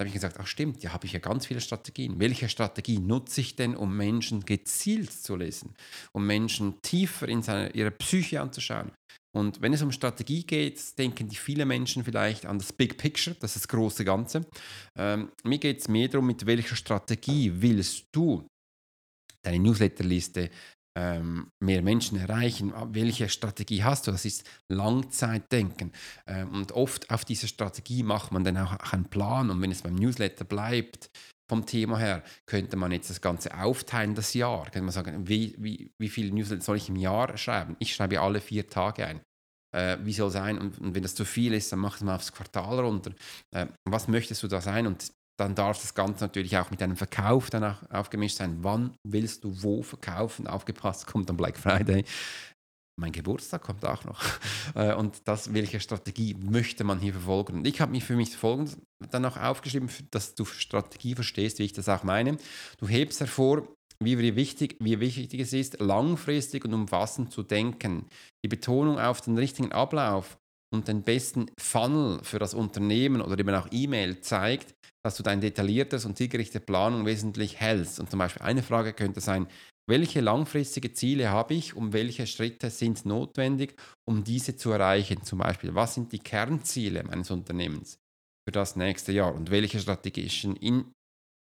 Da 0.00 0.04
habe 0.04 0.08
ich 0.08 0.14
gesagt, 0.14 0.38
ach 0.40 0.46
stimmt, 0.46 0.82
ja 0.82 0.94
habe 0.94 1.04
ich 1.04 1.12
ja 1.12 1.18
ganz 1.18 1.44
viele 1.44 1.60
Strategien. 1.60 2.18
Welche 2.18 2.48
Strategie 2.48 2.98
nutze 2.98 3.42
ich 3.42 3.54
denn, 3.54 3.76
um 3.76 3.94
Menschen 3.94 4.46
gezielt 4.46 5.12
zu 5.12 5.36
lesen, 5.36 5.74
um 6.12 6.26
Menschen 6.26 6.80
tiefer 6.80 7.28
in 7.28 7.42
seine, 7.42 7.68
ihre 7.72 7.90
Psyche 7.90 8.40
anzuschauen? 8.40 8.92
Und 9.36 9.60
wenn 9.60 9.74
es 9.74 9.82
um 9.82 9.92
Strategie 9.92 10.44
geht, 10.44 10.96
denken 10.96 11.28
die 11.28 11.36
viele 11.36 11.66
Menschen 11.66 12.02
vielleicht 12.02 12.46
an 12.46 12.58
das 12.58 12.72
Big 12.72 12.96
Picture, 12.96 13.36
das 13.40 13.56
ist 13.56 13.66
das 13.66 13.68
große 13.68 14.06
Ganze. 14.06 14.46
Ähm, 14.96 15.32
mir 15.44 15.58
geht 15.58 15.80
es 15.80 15.88
mehr 15.88 16.08
darum, 16.08 16.28
mit 16.28 16.46
welcher 16.46 16.76
Strategie 16.76 17.52
willst 17.56 18.06
du 18.10 18.46
deine 19.42 19.58
Newsletterliste 19.58 20.48
ähm, 21.00 21.50
mehr 21.60 21.82
Menschen 21.82 22.18
erreichen. 22.18 22.74
Welche 22.92 23.28
Strategie 23.28 23.82
hast 23.82 24.06
du? 24.06 24.10
Das 24.10 24.24
ist 24.24 24.44
Langzeitdenken. 24.68 25.92
Ähm, 26.26 26.52
und 26.52 26.72
oft 26.72 27.10
auf 27.10 27.24
diese 27.24 27.48
Strategie 27.48 28.02
macht 28.02 28.32
man 28.32 28.44
dann 28.44 28.58
auch 28.58 28.92
einen 28.92 29.06
Plan. 29.06 29.50
Und 29.50 29.62
wenn 29.62 29.70
es 29.70 29.82
beim 29.82 29.94
Newsletter 29.94 30.44
bleibt, 30.44 31.10
vom 31.48 31.66
Thema 31.66 31.98
her, 31.98 32.22
könnte 32.46 32.76
man 32.76 32.92
jetzt 32.92 33.10
das 33.10 33.20
Ganze 33.20 33.58
aufteilen, 33.58 34.14
das 34.14 34.34
Jahr. 34.34 34.64
Könnte 34.64 34.82
man 34.82 34.92
sagen, 34.92 35.26
wie, 35.26 35.54
wie, 35.58 35.90
wie 35.98 36.08
viele 36.08 36.32
Newsletter 36.32 36.62
soll 36.62 36.76
ich 36.76 36.88
im 36.88 36.96
Jahr 36.96 37.36
schreiben? 37.36 37.76
Ich 37.80 37.94
schreibe 37.94 38.20
alle 38.20 38.40
vier 38.40 38.68
Tage 38.68 39.06
ein. 39.06 39.20
Äh, 39.74 39.98
wie 40.02 40.12
soll 40.12 40.30
sein? 40.30 40.58
Und, 40.58 40.78
und, 40.78 40.94
wenn 40.94 41.02
das 41.02 41.14
zu 41.14 41.24
viel 41.24 41.54
ist, 41.54 41.72
dann 41.72 41.78
mach 41.80 41.96
es 41.96 42.02
mal 42.02 42.16
aufs 42.16 42.32
Quartal 42.32 42.80
runter. 42.80 43.12
Äh, 43.52 43.66
was 43.84 44.06
möchtest 44.06 44.42
du 44.42 44.48
da 44.48 44.60
sein? 44.60 44.86
Und 44.86 45.12
dann 45.40 45.54
darf 45.54 45.80
das 45.80 45.94
Ganze 45.94 46.24
natürlich 46.24 46.58
auch 46.58 46.70
mit 46.70 46.82
einem 46.82 46.96
Verkauf 46.96 47.48
dann 47.48 47.76
aufgemischt 47.90 48.36
sein. 48.36 48.58
Wann 48.60 48.94
willst 49.02 49.42
du 49.42 49.62
wo 49.62 49.82
verkaufen? 49.82 50.46
Aufgepasst, 50.46 51.06
kommt 51.06 51.30
dann 51.30 51.38
Black 51.38 51.56
Friday. 51.56 52.04
Mein 53.00 53.12
Geburtstag 53.12 53.62
kommt 53.62 53.84
auch 53.84 54.04
noch. 54.04 54.22
Äh, 54.76 54.94
und 54.94 55.26
das, 55.26 55.52
welche 55.52 55.80
Strategie 55.80 56.34
möchte 56.34 56.84
man 56.84 57.00
hier 57.00 57.12
verfolgen? 57.12 57.54
Und 57.54 57.66
ich 57.66 57.80
habe 57.80 57.90
mich 57.90 58.04
für 58.04 58.14
mich 58.14 58.36
folgendes 58.36 58.76
dann 59.10 59.24
auch 59.24 59.36
aufgeschrieben, 59.36 59.88
dass 60.12 60.36
du 60.36 60.44
Strategie 60.44 61.16
verstehst, 61.16 61.58
wie 61.58 61.64
ich 61.64 61.72
das 61.72 61.88
auch 61.88 62.04
meine. 62.04 62.36
Du 62.78 62.86
hebst 62.86 63.18
hervor, 63.18 63.66
wie 63.98 64.36
wichtig, 64.36 64.76
wie 64.78 65.00
wichtig 65.00 65.40
es 65.40 65.52
ist, 65.52 65.80
langfristig 65.80 66.64
und 66.64 66.72
umfassend 66.72 67.32
zu 67.32 67.42
denken. 67.42 68.06
Die 68.44 68.48
Betonung 68.48 69.00
auf 69.00 69.20
den 69.22 69.36
richtigen 69.36 69.72
Ablauf 69.72 70.38
und 70.72 70.88
den 70.88 71.02
besten 71.02 71.46
Funnel 71.58 72.20
für 72.22 72.38
das 72.38 72.54
Unternehmen 72.54 73.20
oder 73.20 73.38
eben 73.38 73.54
auch 73.54 73.68
E-Mail 73.70 74.20
zeigt, 74.20 74.74
dass 75.04 75.16
du 75.16 75.22
dein 75.22 75.40
detailliertes 75.40 76.04
und 76.04 76.16
zielgerichtete 76.16 76.64
Planung 76.64 77.06
wesentlich 77.06 77.58
hältst. 77.58 78.00
Und 78.00 78.10
zum 78.10 78.18
Beispiel 78.18 78.42
eine 78.42 78.62
Frage 78.62 78.92
könnte 78.92 79.20
sein, 79.20 79.46
welche 79.88 80.20
langfristige 80.20 80.92
Ziele 80.92 81.30
habe 81.30 81.54
ich 81.54 81.74
und 81.74 81.92
welche 81.92 82.26
Schritte 82.26 82.70
sind 82.70 83.04
notwendig, 83.06 83.74
um 84.08 84.22
diese 84.22 84.56
zu 84.56 84.70
erreichen? 84.70 85.24
Zum 85.24 85.40
Beispiel, 85.40 85.74
was 85.74 85.94
sind 85.94 86.12
die 86.12 86.20
Kernziele 86.20 87.02
meines 87.02 87.30
Unternehmens 87.30 87.98
für 88.46 88.52
das 88.52 88.76
nächste 88.76 89.10
Jahr 89.12 89.34
und 89.34 89.50
welche 89.50 89.80
strategischen 89.80 90.54
In 90.56 90.92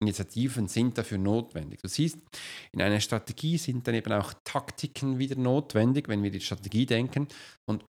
Initiativen 0.02 0.68
sind 0.68 0.98
dafür 0.98 1.18
notwendig. 1.18 1.82
Du 1.82 1.88
siehst, 1.88 2.18
in 2.74 2.82
einer 2.82 3.00
Strategie 3.00 3.58
sind 3.58 3.88
dann 3.88 3.96
eben 3.96 4.12
auch 4.12 4.34
Taktiken 4.44 5.20
wieder 5.20 5.38
notwendig, 5.38 6.10
wenn 6.10 6.22
wir 6.22 6.32
die 6.32 6.42
Strategie 6.42 6.86
denken. 6.86 7.28
Und 7.66 7.86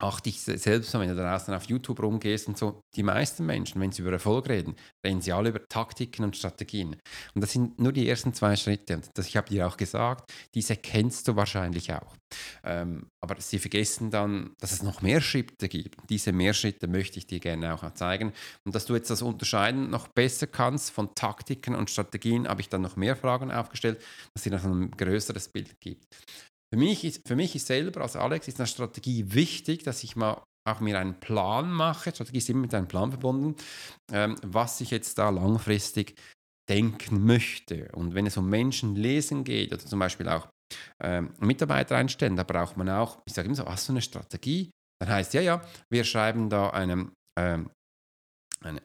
auch 0.00 0.20
dich 0.20 0.40
selbst, 0.40 0.94
wenn 0.94 1.08
du 1.08 1.16
draußen 1.16 1.52
auf 1.54 1.64
YouTube 1.64 2.02
rumgehst 2.02 2.48
und 2.48 2.56
so, 2.56 2.80
die 2.94 3.02
meisten 3.02 3.46
Menschen, 3.46 3.80
wenn 3.80 3.92
sie 3.92 4.02
über 4.02 4.12
Erfolg 4.12 4.48
reden, 4.48 4.76
reden 5.04 5.20
sie 5.20 5.32
alle 5.32 5.50
über 5.50 5.66
Taktiken 5.68 6.24
und 6.24 6.36
Strategien. 6.36 6.96
Und 7.34 7.40
das 7.40 7.52
sind 7.52 7.78
nur 7.78 7.92
die 7.92 8.08
ersten 8.08 8.34
zwei 8.34 8.56
Schritte. 8.56 8.94
Und 8.94 9.10
das, 9.14 9.26
ich 9.26 9.36
habe 9.36 9.48
dir 9.48 9.66
auch 9.66 9.76
gesagt, 9.76 10.32
diese 10.54 10.76
kennst 10.76 11.28
du 11.28 11.36
wahrscheinlich 11.36 11.92
auch. 11.92 12.16
Ähm, 12.64 13.10
aber 13.20 13.40
sie 13.40 13.58
vergessen 13.58 14.10
dann, 14.10 14.54
dass 14.60 14.72
es 14.72 14.82
noch 14.82 15.02
mehr 15.02 15.20
Schritte 15.20 15.68
gibt. 15.68 15.98
Diese 16.10 16.32
mehr 16.32 16.54
Schritte 16.54 16.86
möchte 16.86 17.18
ich 17.18 17.26
dir 17.26 17.40
gerne 17.40 17.74
auch 17.74 17.92
zeigen. 17.94 18.32
Und 18.64 18.74
dass 18.74 18.86
du 18.86 18.94
jetzt 18.94 19.10
das 19.10 19.22
Unterscheiden 19.22 19.90
noch 19.90 20.08
besser 20.08 20.46
kannst 20.46 20.90
von 20.90 21.14
Taktiken 21.14 21.74
und 21.74 21.90
Strategien, 21.90 22.48
habe 22.48 22.60
ich 22.60 22.68
dann 22.68 22.82
noch 22.82 22.96
mehr 22.96 23.16
Fragen 23.16 23.50
aufgestellt, 23.50 24.02
dass 24.34 24.44
sie 24.44 24.50
noch 24.50 24.64
ein 24.64 24.90
größeres 24.90 25.48
Bild 25.48 25.80
gibt. 25.80 26.06
Für 26.72 26.78
mich 26.78 27.04
ist, 27.04 27.26
für 27.26 27.36
mich 27.36 27.54
ist 27.54 27.66
selber 27.66 28.02
als 28.02 28.16
Alex 28.16 28.48
ist 28.48 28.60
eine 28.60 28.66
Strategie 28.66 29.32
wichtig, 29.32 29.84
dass 29.84 30.04
ich 30.04 30.16
mal 30.16 30.42
auch 30.68 30.80
mir 30.80 30.98
einen 30.98 31.18
Plan 31.18 31.70
mache. 31.70 32.10
Strategie 32.10 32.38
ist 32.38 32.50
immer 32.50 32.60
mit 32.60 32.74
einem 32.74 32.88
Plan 32.88 33.10
verbunden, 33.10 33.56
ähm, 34.12 34.36
was 34.42 34.80
ich 34.80 34.90
jetzt 34.90 35.16
da 35.18 35.30
langfristig 35.30 36.14
denken 36.68 37.24
möchte. 37.24 37.88
Und 37.92 38.14
wenn 38.14 38.26
es 38.26 38.36
um 38.36 38.50
Menschen 38.50 38.94
lesen 38.94 39.44
geht 39.44 39.72
oder 39.72 39.84
zum 39.84 39.98
Beispiel 39.98 40.28
auch 40.28 40.48
ähm, 41.02 41.32
Mitarbeiter 41.40 41.96
einstellen, 41.96 42.36
da 42.36 42.42
braucht 42.42 42.76
man 42.76 42.90
auch, 42.90 43.22
ich 43.26 43.32
sage 43.32 43.46
immer 43.46 43.54
so, 43.54 43.64
hast 43.64 43.88
du 43.88 43.92
eine 43.92 44.02
Strategie? 44.02 44.70
Dann 45.00 45.10
heißt 45.10 45.32
ja, 45.34 45.40
ja, 45.40 45.62
wir 45.90 46.04
schreiben 46.04 46.50
da 46.50 46.70
eine, 46.70 47.10
ähm, 47.38 47.70
eine 48.60 48.82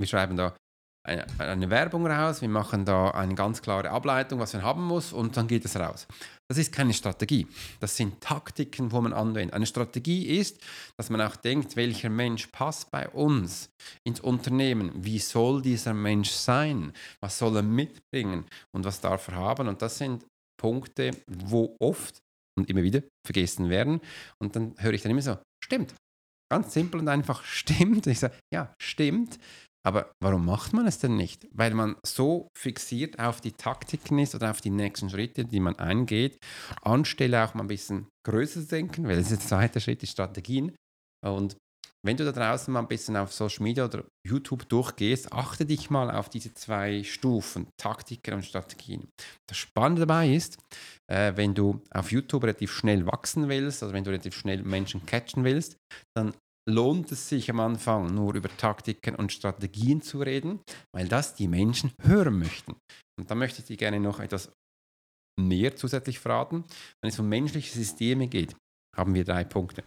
wir 0.00 0.06
schreiben 0.06 0.36
da 0.36 0.56
eine, 1.04 1.70
Werbung 1.70 2.06
raus, 2.06 2.42
wir 2.42 2.48
machen 2.48 2.84
da 2.84 3.10
eine 3.10 3.34
ganz 3.34 3.62
klare 3.62 3.90
Ableitung, 3.90 4.40
was 4.40 4.52
man 4.52 4.62
haben 4.62 4.84
muss 4.84 5.12
und 5.12 5.36
dann 5.36 5.46
geht 5.46 5.64
es 5.64 5.76
raus. 5.76 6.06
Das 6.48 6.58
ist 6.58 6.72
keine 6.72 6.94
Strategie. 6.94 7.46
Das 7.80 7.96
sind 7.96 8.20
Taktiken, 8.20 8.92
wo 8.92 9.00
man 9.00 9.12
anwendet. 9.12 9.54
Eine 9.54 9.66
Strategie 9.66 10.26
ist, 10.38 10.58
dass 10.96 11.10
man 11.10 11.20
auch 11.20 11.36
denkt, 11.36 11.76
welcher 11.76 12.10
Mensch 12.10 12.46
passt 12.48 12.90
bei 12.90 13.08
uns 13.08 13.70
ins 14.06 14.20
Unternehmen. 14.20 14.92
Wie 14.94 15.18
soll 15.18 15.62
dieser 15.62 15.94
Mensch 15.94 16.30
sein? 16.30 16.92
Was 17.20 17.38
soll 17.38 17.56
er 17.56 17.62
mitbringen? 17.62 18.46
Und 18.74 18.84
was 18.84 19.00
darf 19.00 19.28
er 19.28 19.36
haben? 19.36 19.68
Und 19.68 19.82
das 19.82 19.98
sind 19.98 20.24
Punkte, 20.58 21.12
wo 21.26 21.76
oft 21.80 22.18
und 22.58 22.68
immer 22.68 22.82
wieder 22.82 23.02
vergessen 23.26 23.70
werden. 23.70 24.00
Und 24.42 24.56
dann 24.56 24.74
höre 24.78 24.92
ich 24.92 25.02
dann 25.02 25.12
immer 25.12 25.22
so, 25.22 25.38
stimmt. 25.64 25.94
Ganz 26.50 26.72
simpel 26.72 27.00
und 27.00 27.08
einfach, 27.08 27.44
stimmt. 27.44 28.06
Ich 28.06 28.18
sage, 28.18 28.34
ja, 28.52 28.74
stimmt. 28.80 29.38
Aber 29.88 30.12
warum 30.20 30.44
macht 30.44 30.74
man 30.74 30.86
es 30.86 30.98
denn 30.98 31.16
nicht? 31.16 31.48
Weil 31.50 31.72
man 31.72 31.96
so 32.04 32.48
fixiert 32.54 33.18
auf 33.18 33.40
die 33.40 33.52
Taktiken 33.52 34.18
ist 34.18 34.34
oder 34.34 34.50
auf 34.50 34.60
die 34.60 34.68
nächsten 34.68 35.08
Schritte, 35.08 35.46
die 35.46 35.60
man 35.60 35.76
eingeht, 35.78 36.36
anstelle 36.82 37.42
auch 37.42 37.54
mal 37.54 37.64
ein 37.64 37.68
bisschen 37.68 38.06
größer 38.26 38.60
zu 38.60 38.66
denken, 38.66 39.08
weil 39.08 39.16
das 39.16 39.30
ist 39.30 39.40
der 39.40 39.48
zweite 39.48 39.80
Schritt, 39.80 40.02
die 40.02 40.06
Strategien. 40.06 40.76
Und 41.26 41.56
wenn 42.04 42.18
du 42.18 42.26
da 42.26 42.32
draußen 42.32 42.70
mal 42.70 42.80
ein 42.80 42.88
bisschen 42.88 43.16
auf 43.16 43.32
Social 43.32 43.62
Media 43.62 43.86
oder 43.86 44.04
YouTube 44.26 44.68
durchgehst, 44.68 45.32
achte 45.32 45.64
dich 45.64 45.88
mal 45.88 46.10
auf 46.10 46.28
diese 46.28 46.52
zwei 46.52 47.02
Stufen, 47.02 47.68
Taktiken 47.80 48.34
und 48.34 48.44
Strategien. 48.44 49.08
Das 49.48 49.56
Spannende 49.56 50.00
dabei 50.00 50.28
ist, 50.28 50.58
äh, 51.10 51.32
wenn 51.34 51.54
du 51.54 51.80
auf 51.90 52.12
YouTube 52.12 52.42
relativ 52.42 52.72
schnell 52.72 53.06
wachsen 53.06 53.48
willst, 53.48 53.82
also 53.82 53.94
wenn 53.94 54.04
du 54.04 54.10
relativ 54.10 54.34
schnell 54.34 54.62
Menschen 54.64 55.06
catchen 55.06 55.44
willst, 55.44 55.78
dann 56.14 56.34
lohnt 56.68 57.10
es 57.12 57.28
sich 57.28 57.50
am 57.50 57.60
Anfang 57.60 58.14
nur 58.14 58.34
über 58.34 58.54
Taktiken 58.56 59.14
und 59.14 59.32
Strategien 59.32 60.02
zu 60.02 60.20
reden, 60.20 60.60
weil 60.94 61.08
das 61.08 61.34
die 61.34 61.48
Menschen 61.48 61.92
hören 62.02 62.38
möchten. 62.38 62.76
Und 63.18 63.30
da 63.30 63.34
möchte 63.34 63.60
ich 63.60 63.66
dir 63.66 63.76
gerne 63.76 64.00
noch 64.00 64.20
etwas 64.20 64.52
mehr 65.40 65.74
zusätzlich 65.76 66.18
fragen. 66.18 66.64
Wenn 67.02 67.10
es 67.10 67.18
um 67.18 67.28
menschliche 67.28 67.72
Systeme 67.72 68.28
geht, 68.28 68.54
haben 68.96 69.14
wir 69.14 69.24
drei 69.24 69.44
Punkte. 69.44 69.84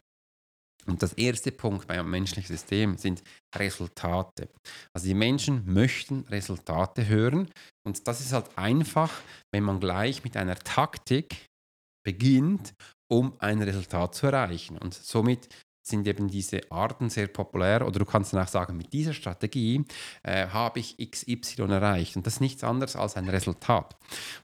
Und 0.88 1.04
das 1.04 1.14
erste 1.14 1.52
Punkt 1.52 1.88
beim 1.88 2.10
menschlichen 2.10 2.56
System 2.56 2.98
sind 2.98 3.22
Resultate. 3.56 4.50
Also 4.96 5.08
die 5.08 5.14
Menschen 5.14 5.72
möchten 5.72 6.22
Resultate 6.22 7.08
hören 7.08 7.50
und 7.86 8.08
das 8.08 8.22
ist 8.22 8.34
halt 8.34 8.58
einfach, 8.58 9.22
wenn 9.54 9.64
man 9.64 9.80
gleich 9.80 10.24
mit 10.24 10.36
einer 10.36 10.56
Taktik 10.56 11.46
beginnt, 12.04 12.74
um 13.12 13.40
ein 13.40 13.62
Resultat 13.62 14.16
zu 14.16 14.28
erreichen. 14.28 14.78
Und 14.80 14.96
somit 14.96 15.50
sind 15.82 16.08
eben 16.08 16.28
diese 16.28 16.62
Arten 16.72 17.10
sehr 17.10 17.28
populär 17.28 17.86
oder 17.86 18.00
du 18.00 18.06
kannst 18.06 18.34
dann 18.34 18.44
auch 18.44 18.48
sagen, 18.48 18.78
mit 18.78 18.94
dieser 18.94 19.14
Strategie 19.14 19.84
äh, 20.24 20.48
habe 20.48 20.80
ich 20.80 20.98
XY 20.98 21.64
erreicht 21.70 22.16
und 22.16 22.26
das 22.26 22.36
ist 22.36 22.42
nichts 22.42 22.64
anderes 22.64 22.96
als 22.96 23.18
ein 23.18 23.28
Resultat. 23.30 23.96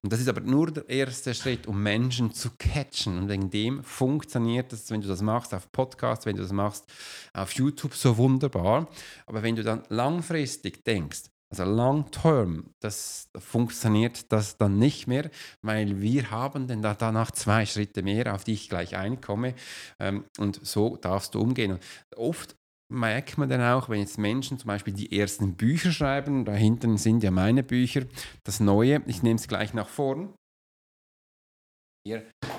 Und 0.02 0.12
das 0.12 0.20
ist 0.20 0.30
aber 0.30 0.42
nur 0.42 0.72
der 0.72 0.90
erste 0.90 1.34
Schritt, 1.34 1.68
um 1.68 1.82
Menschen 1.82 2.34
zu 2.34 2.50
catchen 2.58 3.18
und 3.18 3.30
wegen 3.30 3.50
dem 3.50 3.84
funktioniert 3.84 4.72
das, 4.72 4.90
wenn 4.90 5.02
du 5.02 5.08
das 5.08 5.22
machst 5.22 5.54
auf 5.54 5.72
Podcast, 5.72 6.26
wenn 6.26 6.36
du 6.36 6.42
das 6.42 6.52
machst 6.52 6.86
auf 7.34 7.52
YouTube, 7.54 7.94
so 7.94 8.18
wunderbar. 8.18 8.88
Aber 9.26 9.44
wenn 9.44 9.56
du 9.56 9.64
dann 9.64 9.84
langfristig 9.90 10.84
denkst, 10.84 11.24
also 11.50 11.64
long 11.64 12.12
term, 12.12 12.72
das 12.82 13.30
funktioniert 13.38 14.32
das 14.32 14.58
dann 14.58 14.78
nicht 14.80 15.08
mehr, 15.08 15.30
weil 15.62 16.02
wir 16.02 16.30
haben 16.30 16.68
dann 16.68 16.82
da, 16.82 16.94
danach 16.94 17.32
zwei 17.32 17.66
Schritte 17.66 18.04
mehr, 18.04 18.34
auf 18.34 18.44
die 18.44 18.54
ich 18.54 18.70
gleich 18.70 18.98
einkomme. 18.98 19.54
Ähm, 20.00 20.26
und 20.38 20.66
so 20.66 20.98
darfst 20.98 21.36
du 21.36 21.40
umgehen. 21.40 21.72
Und 21.74 21.82
oft 22.18 22.56
merkt 22.90 23.38
man 23.38 23.50
dann 23.50 23.62
auch, 23.62 23.90
wenn 23.90 24.00
jetzt 24.00 24.18
Menschen 24.18 24.58
zum 24.60 24.68
Beispiel 24.68 24.94
die 24.94 25.18
ersten 25.18 25.56
Bücher 25.56 25.92
schreiben, 25.92 26.46
da 26.46 26.54
hinten 26.54 26.98
sind 26.98 27.24
ja 27.24 27.32
meine 27.32 27.64
Bücher, 27.64 28.04
das 28.44 28.60
Neue, 28.60 29.02
ich 29.08 29.24
nehme 29.24 29.36
es 29.36 29.48
gleich 29.48 29.74
nach 29.74 29.90
vorn. 29.90 30.34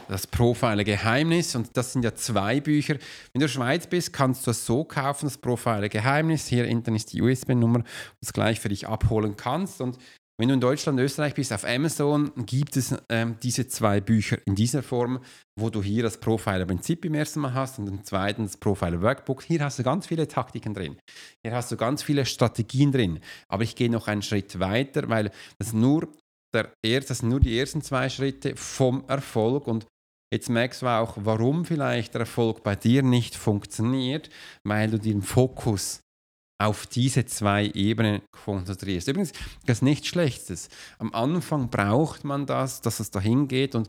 Das 0.09 0.27
Profiler 0.27 0.85
Geheimnis 0.85 1.55
und 1.55 1.77
das 1.77 1.93
sind 1.93 2.03
ja 2.03 2.15
zwei 2.15 2.61
Bücher. 2.61 2.95
Wenn 2.95 3.01
du 3.01 3.35
in 3.35 3.41
der 3.41 3.49
Schweiz 3.49 3.87
bist, 3.87 4.13
kannst 4.13 4.47
du 4.47 4.53
es 4.53 4.65
so 4.65 4.85
kaufen, 4.85 5.27
das 5.27 5.39
Profiler 5.39 5.89
Geheimnis. 5.89 6.47
Hier 6.47 6.65
hinten 6.65 6.95
ist 6.95 7.13
die 7.13 7.21
USB-Nummer, 7.21 7.85
es 8.21 8.33
gleich 8.33 8.61
für 8.61 8.69
dich 8.69 8.89
abholen 8.89 9.37
kannst. 9.37 9.81
Und 9.81 9.99
wenn 10.41 10.49
du 10.49 10.55
in 10.55 10.61
Deutschland, 10.61 11.01
Österreich 11.01 11.35
bist, 11.35 11.53
auf 11.53 11.65
Amazon 11.65 12.31
gibt 12.47 12.77
es 12.77 12.95
ähm, 13.09 13.37
diese 13.43 13.67
zwei 13.67 14.01
Bücher 14.01 14.39
in 14.47 14.55
dieser 14.55 14.85
Form, 14.85 15.19
wo 15.59 15.69
du 15.69 15.83
hier 15.83 16.05
das 16.05 16.21
Profiler-Prinzip 16.21 17.05
im 17.05 17.15
ersten 17.15 17.41
Mal 17.41 17.55
hast 17.55 17.81
und 17.81 17.89
im 17.89 18.05
zweiten 18.05 18.45
das 18.45 18.57
Profiler-Workbook. 18.57 19.43
Hier 19.43 19.65
hast 19.65 19.81
du 19.81 19.83
ganz 19.83 20.07
viele 20.07 20.29
Taktiken 20.29 20.75
drin. 20.75 20.97
Hier 21.43 21.57
hast 21.57 21.73
du 21.73 21.77
ganz 21.77 22.05
viele 22.05 22.25
Strategien 22.25 22.93
drin. 22.93 23.19
Aber 23.49 23.65
ich 23.65 23.75
gehe 23.75 23.91
noch 23.91 24.07
einen 24.07 24.23
Schritt 24.23 24.61
weiter, 24.61 25.09
weil 25.09 25.33
das 25.59 25.73
nur 25.73 26.09
der, 26.53 26.73
das 26.83 27.19
sind 27.19 27.29
nur 27.29 27.41
die 27.41 27.59
ersten 27.59 27.83
zwei 27.83 28.09
Schritte 28.09 28.57
vom 28.57 29.05
Erfolg 29.09 29.67
und 29.67 29.87
Jetzt 30.31 30.51
merkst 30.51 30.83
du 30.83 30.87
auch, 30.87 31.15
warum 31.17 31.65
vielleicht 31.65 32.13
der 32.13 32.21
Erfolg 32.21 32.63
bei 32.63 32.77
dir 32.77 33.03
nicht 33.03 33.35
funktioniert, 33.35 34.29
weil 34.63 34.91
du 34.91 34.99
den 34.99 35.23
Fokus 35.23 36.03
auf 36.61 36.87
diese 36.87 37.25
zwei 37.25 37.67
Ebenen 37.69 38.21
konzentrierst. 38.33 39.09
Übrigens, 39.09 39.33
das 39.65 39.79
ist 39.79 39.83
nichts 39.83 40.09
Schlechtes. 40.09 40.69
Am 40.99 41.15
Anfang 41.15 41.71
braucht 41.71 42.25
man 42.25 42.47
das, 42.47 42.81
dass 42.81 43.01
es 43.01 43.11
dahin 43.11 43.49
geht 43.49 43.75
und 43.75 43.89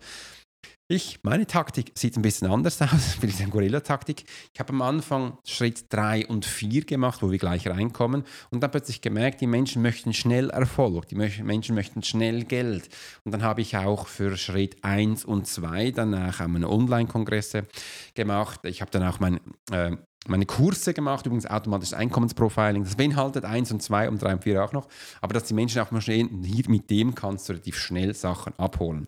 ich, 0.92 1.20
meine 1.22 1.46
Taktik 1.46 1.92
sieht 1.94 2.18
ein 2.18 2.24
bisschen 2.24 2.50
anders 2.50 2.82
aus, 2.82 3.14
vielleicht 3.20 3.42
eine 3.42 3.52
Gorilla-Taktik. 3.52 4.24
Ich 4.54 4.60
habe 4.60 4.74
am 4.74 4.82
Anfang 4.82 5.38
Schritt 5.46 5.86
3 5.90 6.26
und 6.26 6.46
4 6.46 6.86
gemacht, 6.86 7.22
wo 7.22 7.30
wir 7.30 7.38
gleich 7.38 7.68
reinkommen 7.68 8.24
und 8.50 8.64
dann 8.64 8.72
plötzlich 8.72 9.02
gemerkt, 9.02 9.40
die 9.42 9.48
Menschen 9.48 9.84
möchten 9.84 10.14
schnell 10.14 10.50
Erfolg, 10.50 11.08
die 11.08 11.16
Menschen 11.16 11.76
möchten 11.76 12.02
schnell 12.02 12.44
Geld. 12.44 12.90
Und 13.24 13.34
dann 13.34 13.44
habe 13.44 13.62
ich 13.62 13.78
auch 13.78 14.08
für 14.08 14.36
Schritt 14.36 14.84
1 14.84 15.26
und 15.26 15.46
2 15.46 15.92
danach 15.92 16.46
meine 16.48 16.68
Online-Kongresse 16.68 17.68
gemacht. 18.16 18.62
Ich 18.64 18.82
habe 18.82 18.90
dann 18.90 19.04
auch 19.04 19.20
mein 19.20 19.40
äh, 19.72 19.96
meine 20.28 20.46
Kurse 20.46 20.94
gemacht, 20.94 21.26
übrigens 21.26 21.46
automatisches 21.46 21.94
Einkommensprofiling. 21.94 22.84
Das 22.84 22.96
beinhaltet 22.96 23.46
1 23.46 23.72
und 23.72 23.82
2 23.82 24.10
und 24.10 24.22
3 24.22 24.34
und 24.34 24.44
4 24.44 24.64
auch 24.64 24.74
noch. 24.74 24.88
Aber 25.22 25.34
dass 25.34 25.46
die 25.46 25.54
Menschen 25.54 25.82
auch 25.82 25.92
mal 25.92 26.02
sehen, 26.02 26.44
hier 26.44 26.66
mit 26.68 26.90
dem 26.90 27.16
kannst 27.16 27.48
du 27.48 27.54
relativ 27.54 27.78
schnell 27.78 28.14
Sachen 28.14 28.54
abholen. 28.58 29.08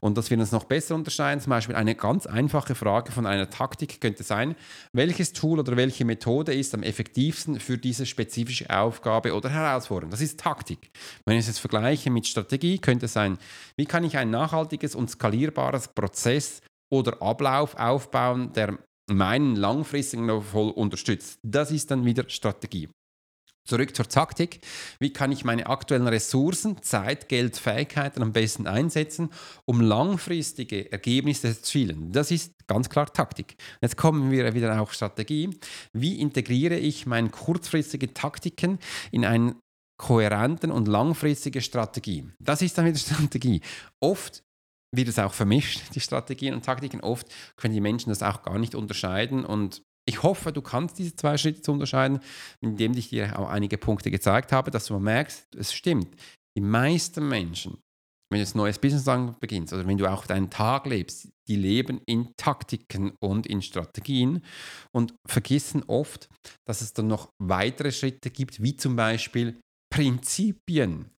Und 0.00 0.18
dass 0.18 0.30
wir 0.30 0.38
uns 0.38 0.52
noch 0.52 0.64
besser 0.64 0.94
unterscheiden, 0.94 1.40
zum 1.40 1.50
Beispiel 1.50 1.74
eine 1.74 1.94
ganz 1.94 2.26
einfache 2.26 2.74
Frage 2.74 3.10
von 3.10 3.26
einer 3.26 3.48
Taktik 3.48 4.00
könnte 4.00 4.22
sein, 4.22 4.54
welches 4.92 5.32
Tool 5.32 5.58
oder 5.58 5.76
welche 5.76 6.04
Methode 6.04 6.54
ist 6.54 6.74
am 6.74 6.82
effektivsten 6.82 7.58
für 7.58 7.78
diese 7.78 8.04
spezifische 8.04 8.68
Aufgabe 8.68 9.34
oder 9.34 9.48
Herausforderung? 9.48 10.10
Das 10.10 10.20
ist 10.20 10.38
Taktik. 10.38 10.90
Wenn 11.24 11.36
ich 11.36 11.40
es 11.40 11.48
jetzt 11.48 11.60
vergleiche 11.60 12.10
mit 12.10 12.26
Strategie, 12.26 12.78
könnte 12.78 13.06
es 13.06 13.14
sein, 13.14 13.38
wie 13.76 13.86
kann 13.86 14.04
ich 14.04 14.18
ein 14.18 14.30
nachhaltiges 14.30 14.94
und 14.94 15.10
skalierbares 15.10 15.88
Prozess 15.88 16.60
oder 16.90 17.22
Ablauf 17.22 17.76
aufbauen, 17.76 18.52
der 18.52 18.78
meinen 19.10 19.56
langfristigen 19.56 20.28
Erfolg 20.28 20.76
unterstützt. 20.76 21.38
Das 21.42 21.70
ist 21.70 21.90
dann 21.90 22.04
wieder 22.04 22.24
Strategie. 22.28 22.88
Zurück 23.66 23.94
zur 23.94 24.08
Taktik. 24.08 24.60
Wie 24.98 25.12
kann 25.12 25.30
ich 25.30 25.44
meine 25.44 25.66
aktuellen 25.66 26.08
Ressourcen, 26.08 26.82
Zeit, 26.82 27.28
Geld, 27.28 27.56
Fähigkeiten 27.56 28.22
am 28.22 28.32
besten 28.32 28.66
einsetzen, 28.66 29.30
um 29.64 29.80
langfristige 29.80 30.90
Ergebnisse 30.90 31.52
zu 31.52 31.78
erzielen? 31.78 32.10
Das 32.10 32.30
ist 32.30 32.54
ganz 32.66 32.88
klar 32.88 33.12
Taktik. 33.12 33.56
Jetzt 33.80 33.96
kommen 33.96 34.30
wir 34.30 34.54
wieder 34.54 34.80
auf 34.80 34.92
Strategie. 34.92 35.50
Wie 35.92 36.18
integriere 36.18 36.78
ich 36.78 37.06
meine 37.06 37.30
kurzfristigen 37.30 38.14
Taktiken 38.14 38.78
in 39.12 39.24
einen 39.24 39.56
kohärenten 39.98 40.70
und 40.70 40.88
langfristigen 40.88 41.60
Strategie. 41.60 42.24
Das 42.40 42.62
ist 42.62 42.78
dann 42.78 42.86
wieder 42.86 42.98
Strategie. 42.98 43.60
Oft 44.00 44.42
wird 44.94 45.08
es 45.08 45.18
auch 45.18 45.32
vermischt, 45.32 45.94
die 45.94 46.00
Strategien 46.00 46.54
und 46.54 46.64
Taktiken. 46.64 47.00
Oft 47.00 47.26
können 47.56 47.74
die 47.74 47.80
Menschen 47.80 48.10
das 48.10 48.22
auch 48.22 48.42
gar 48.42 48.58
nicht 48.58 48.74
unterscheiden 48.74 49.44
und 49.44 49.82
ich 50.08 50.22
hoffe, 50.22 50.52
du 50.52 50.62
kannst 50.62 50.98
diese 50.98 51.14
zwei 51.14 51.36
Schritte 51.36 51.70
unterscheiden, 51.70 52.20
indem 52.60 52.94
ich 52.94 53.10
dir 53.10 53.38
auch 53.38 53.48
einige 53.48 53.78
Punkte 53.78 54.10
gezeigt 54.10 54.50
habe, 54.50 54.70
dass 54.70 54.86
du 54.86 54.98
merkst, 54.98 55.54
es 55.54 55.72
stimmt. 55.72 56.08
Die 56.56 56.62
meisten 56.62 57.28
Menschen, 57.28 57.78
wenn 58.32 58.42
du 58.42 58.48
ein 58.48 58.56
neues 58.56 58.78
Business 58.78 59.04
beginnst 59.38 59.72
oder 59.72 59.86
wenn 59.86 59.98
du 59.98 60.10
auch 60.10 60.26
deinen 60.26 60.50
Tag 60.50 60.86
lebst, 60.86 61.28
die 61.48 61.56
leben 61.56 62.00
in 62.06 62.32
Taktiken 62.36 63.12
und 63.22 63.46
in 63.46 63.62
Strategien 63.62 64.42
und 64.92 65.14
vergessen 65.28 65.84
oft, 65.86 66.28
dass 66.66 66.80
es 66.80 66.92
dann 66.92 67.06
noch 67.06 67.30
weitere 67.40 67.92
Schritte 67.92 68.30
gibt, 68.30 68.62
wie 68.62 68.76
zum 68.76 68.96
Beispiel 68.96 69.60
Prinzipien. 69.92 71.10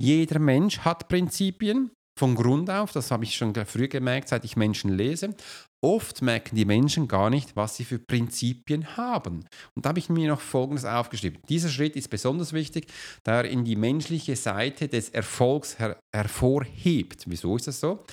Jeder 0.00 0.38
Mensch 0.38 0.80
hat 0.80 1.08
Prinzipien 1.08 1.90
von 2.20 2.34
Grund 2.34 2.68
auf, 2.68 2.92
das 2.92 3.10
habe 3.10 3.24
ich 3.24 3.34
schon 3.34 3.54
früh 3.64 3.88
gemerkt, 3.88 4.28
seit 4.28 4.44
ich 4.44 4.54
Menschen 4.54 4.92
lese. 4.92 5.34
Oft 5.82 6.20
merken 6.20 6.54
die 6.54 6.66
Menschen 6.66 7.08
gar 7.08 7.30
nicht, 7.30 7.56
was 7.56 7.76
sie 7.76 7.86
für 7.86 7.98
Prinzipien 7.98 8.98
haben. 8.98 9.46
Und 9.74 9.86
da 9.86 9.88
habe 9.88 10.00
ich 10.00 10.10
mir 10.10 10.28
noch 10.28 10.42
Folgendes 10.42 10.84
aufgeschrieben. 10.84 11.40
Dieser 11.48 11.70
Schritt 11.70 11.96
ist 11.96 12.10
besonders 12.10 12.52
wichtig, 12.52 12.88
da 13.22 13.38
er 13.38 13.44
in 13.46 13.64
die 13.64 13.74
menschliche 13.74 14.36
Seite 14.36 14.88
des 14.88 15.08
Erfolgs 15.08 15.78
her 15.78 15.98
hervorhebt. 16.14 17.24
Wieso 17.26 17.56
ist 17.56 17.68
das 17.68 17.80
so? 17.80 18.04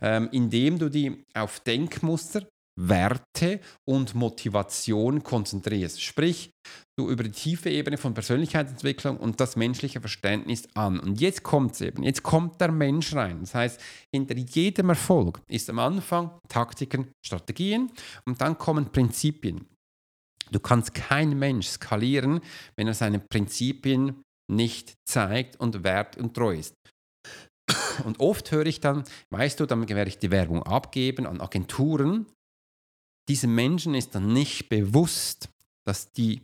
Ähm, 0.00 0.28
indem 0.30 0.78
du 0.78 0.88
die 0.88 1.24
auf 1.34 1.58
Denkmuster, 1.58 2.46
Werte 2.78 3.60
und 3.86 4.14
Motivation 4.14 5.22
konzentrierst. 5.22 6.02
Sprich, 6.02 6.50
du 6.98 7.10
über 7.10 7.24
die 7.24 7.30
tiefe 7.30 7.70
Ebene 7.70 7.96
von 7.96 8.14
Persönlichkeitsentwicklung 8.14 9.16
und 9.16 9.40
das 9.40 9.56
menschliche 9.56 10.00
Verständnis 10.00 10.68
an. 10.74 11.00
Und 11.00 11.20
jetzt 11.20 11.42
kommt 11.42 11.72
es 11.72 11.80
eben, 11.80 12.02
jetzt 12.02 12.22
kommt 12.22 12.60
der 12.60 12.72
Mensch 12.72 13.14
rein. 13.14 13.40
Das 13.40 13.54
heißt, 13.54 13.80
hinter 14.14 14.36
jedem 14.36 14.90
Erfolg 14.90 15.40
ist 15.48 15.70
am 15.70 15.78
Anfang 15.78 16.38
Taktiken, 16.48 17.10
Strategien 17.24 17.90
und 18.26 18.40
dann 18.40 18.58
kommen 18.58 18.92
Prinzipien. 18.92 19.66
Du 20.50 20.60
kannst 20.60 20.94
kein 20.94 21.38
Mensch 21.38 21.66
skalieren, 21.66 22.40
wenn 22.76 22.86
er 22.86 22.94
seine 22.94 23.18
Prinzipien 23.18 24.22
nicht 24.50 24.94
zeigt 25.08 25.58
und 25.58 25.82
wert 25.82 26.16
und 26.18 26.34
treu 26.34 26.54
ist. 26.54 26.74
Und 28.04 28.20
oft 28.20 28.52
höre 28.52 28.66
ich 28.66 28.80
dann, 28.80 29.02
weißt 29.30 29.58
du, 29.58 29.66
dann 29.66 29.88
werde 29.88 30.08
ich 30.08 30.18
die 30.18 30.30
Werbung 30.30 30.62
abgeben 30.62 31.26
an 31.26 31.40
Agenturen. 31.40 32.26
Diesen 33.28 33.54
Menschen 33.54 33.94
ist 33.94 34.14
dann 34.14 34.32
nicht 34.32 34.68
bewusst, 34.68 35.48
dass 35.84 36.12
die 36.12 36.42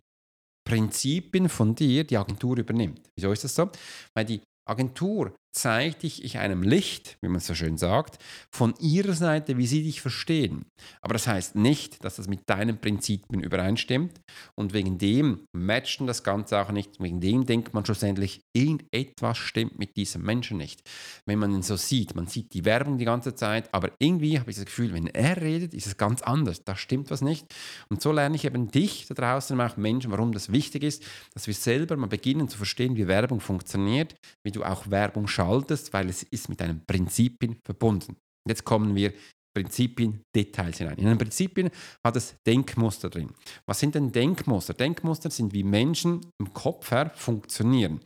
Prinzipien 0.65 1.49
von 1.49 1.75
dir 1.75 2.05
die 2.05 2.17
Agentur 2.17 2.57
übernimmt. 2.57 3.09
Wieso 3.17 3.33
ist 3.33 3.45
das 3.45 3.55
so? 3.55 3.71
Weil 4.15 4.25
die 4.25 4.41
Agentur 4.69 5.35
zeigt 5.53 6.03
dich 6.03 6.23
einem 6.39 6.63
Licht, 6.63 7.19
wie 7.21 7.29
man 7.29 7.41
so 7.41 7.55
schön 7.55 7.77
sagt, 7.77 8.19
von 8.51 8.75
ihrer 8.81 9.13
Seite, 9.13 9.59
wie 9.59 9.67
sie 9.67 9.83
dich 9.83 10.01
verstehen. 10.01 10.65
Aber 11.03 11.13
das 11.13 11.27
heißt 11.27 11.57
nicht, 11.57 12.03
dass 12.05 12.17
das 12.17 12.27
mit 12.27 12.49
deinen 12.49 12.81
Prinzipien 12.81 13.43
übereinstimmt 13.43 14.21
und 14.55 14.73
wegen 14.73 14.97
dem 14.97 15.47
matchen 15.53 16.07
das 16.07 16.25
Ganze 16.25 16.59
auch 16.59 16.73
nicht. 16.73 17.01
Wegen 17.01 17.21
dem 17.21 17.45
denkt 17.45 17.75
man 17.75 17.85
schlussendlich, 17.85 18.43
irgendetwas 18.55 19.37
stimmt 19.37 19.79
mit 19.79 19.97
diesem 19.97 20.23
Menschen 20.23 20.57
nicht. 20.57 20.89
Wenn 21.27 21.39
man 21.39 21.53
ihn 21.53 21.63
so 21.63 21.77
sieht, 21.77 22.15
man 22.15 22.27
sieht 22.27 22.55
die 22.55 22.65
Werbung 22.65 22.97
die 22.97 23.05
ganze 23.05 23.35
Zeit, 23.35 23.73
aber 23.75 23.91
irgendwie 23.99 24.41
habe 24.41 24.51
ich 24.51 24.57
das 24.57 24.65
Gefühl, 24.65 24.95
wenn 24.95 25.07
er 25.07 25.37
redet, 25.41 25.75
ist 25.75 25.87
es 25.87 25.99
ganz 25.99 26.23
anders. 26.23 26.65
Da 26.65 26.77
stimmt 26.77 27.11
was 27.11 27.21
nicht. 27.21 27.47
Und 27.91 28.01
so 28.01 28.11
lerne 28.11 28.37
ich 28.37 28.47
eben 28.47 28.71
dich 28.71 29.07
da 29.07 29.15
draußen, 29.15 29.61
auch 29.61 29.77
Menschen, 29.77 30.11
warum 30.11 30.33
das 30.33 30.51
wichtig 30.51 30.83
ist, 30.83 31.05
dass 31.35 31.47
wir 31.47 31.55
selber 31.55 31.97
mal 31.99 32.07
beginnen 32.07 32.49
zu 32.49 32.57
verstehen, 32.57 32.97
wie 32.97 33.07
Werbung 33.07 33.41
funktioniert, 33.41 34.15
wie 34.43 34.51
du 34.51 34.65
auch 34.65 34.91
Werbung 34.91 35.29
schaffst 35.29 35.42
schaltest, 35.43 35.93
weil 35.93 36.09
es 36.09 36.23
ist 36.23 36.49
mit 36.49 36.61
deinen 36.61 36.85
Prinzipien 36.87 37.57
verbunden. 37.65 38.17
Jetzt 38.49 38.65
kommen 38.65 38.95
wir 38.95 39.13
Prinzipien, 39.55 40.23
Details 40.35 40.79
hinein. 40.79 40.99
In 40.99 41.07
den 41.07 41.19
Prinzipien 41.19 41.71
hat 42.05 42.17
es 42.17 42.35
Denkmuster 42.47 43.11
drin. 43.11 43.31
Was 43.67 43.81
sind 43.81 43.95
denn 43.95 44.11
Denkmuster? 44.11 44.73
Denkmuster 44.73 45.31
sind, 45.31 45.53
wie 45.53 45.63
Menschen 45.63 46.21
im 46.41 46.53
Kopf 46.53 46.91
her 46.91 47.11
funktionieren. 47.15 48.01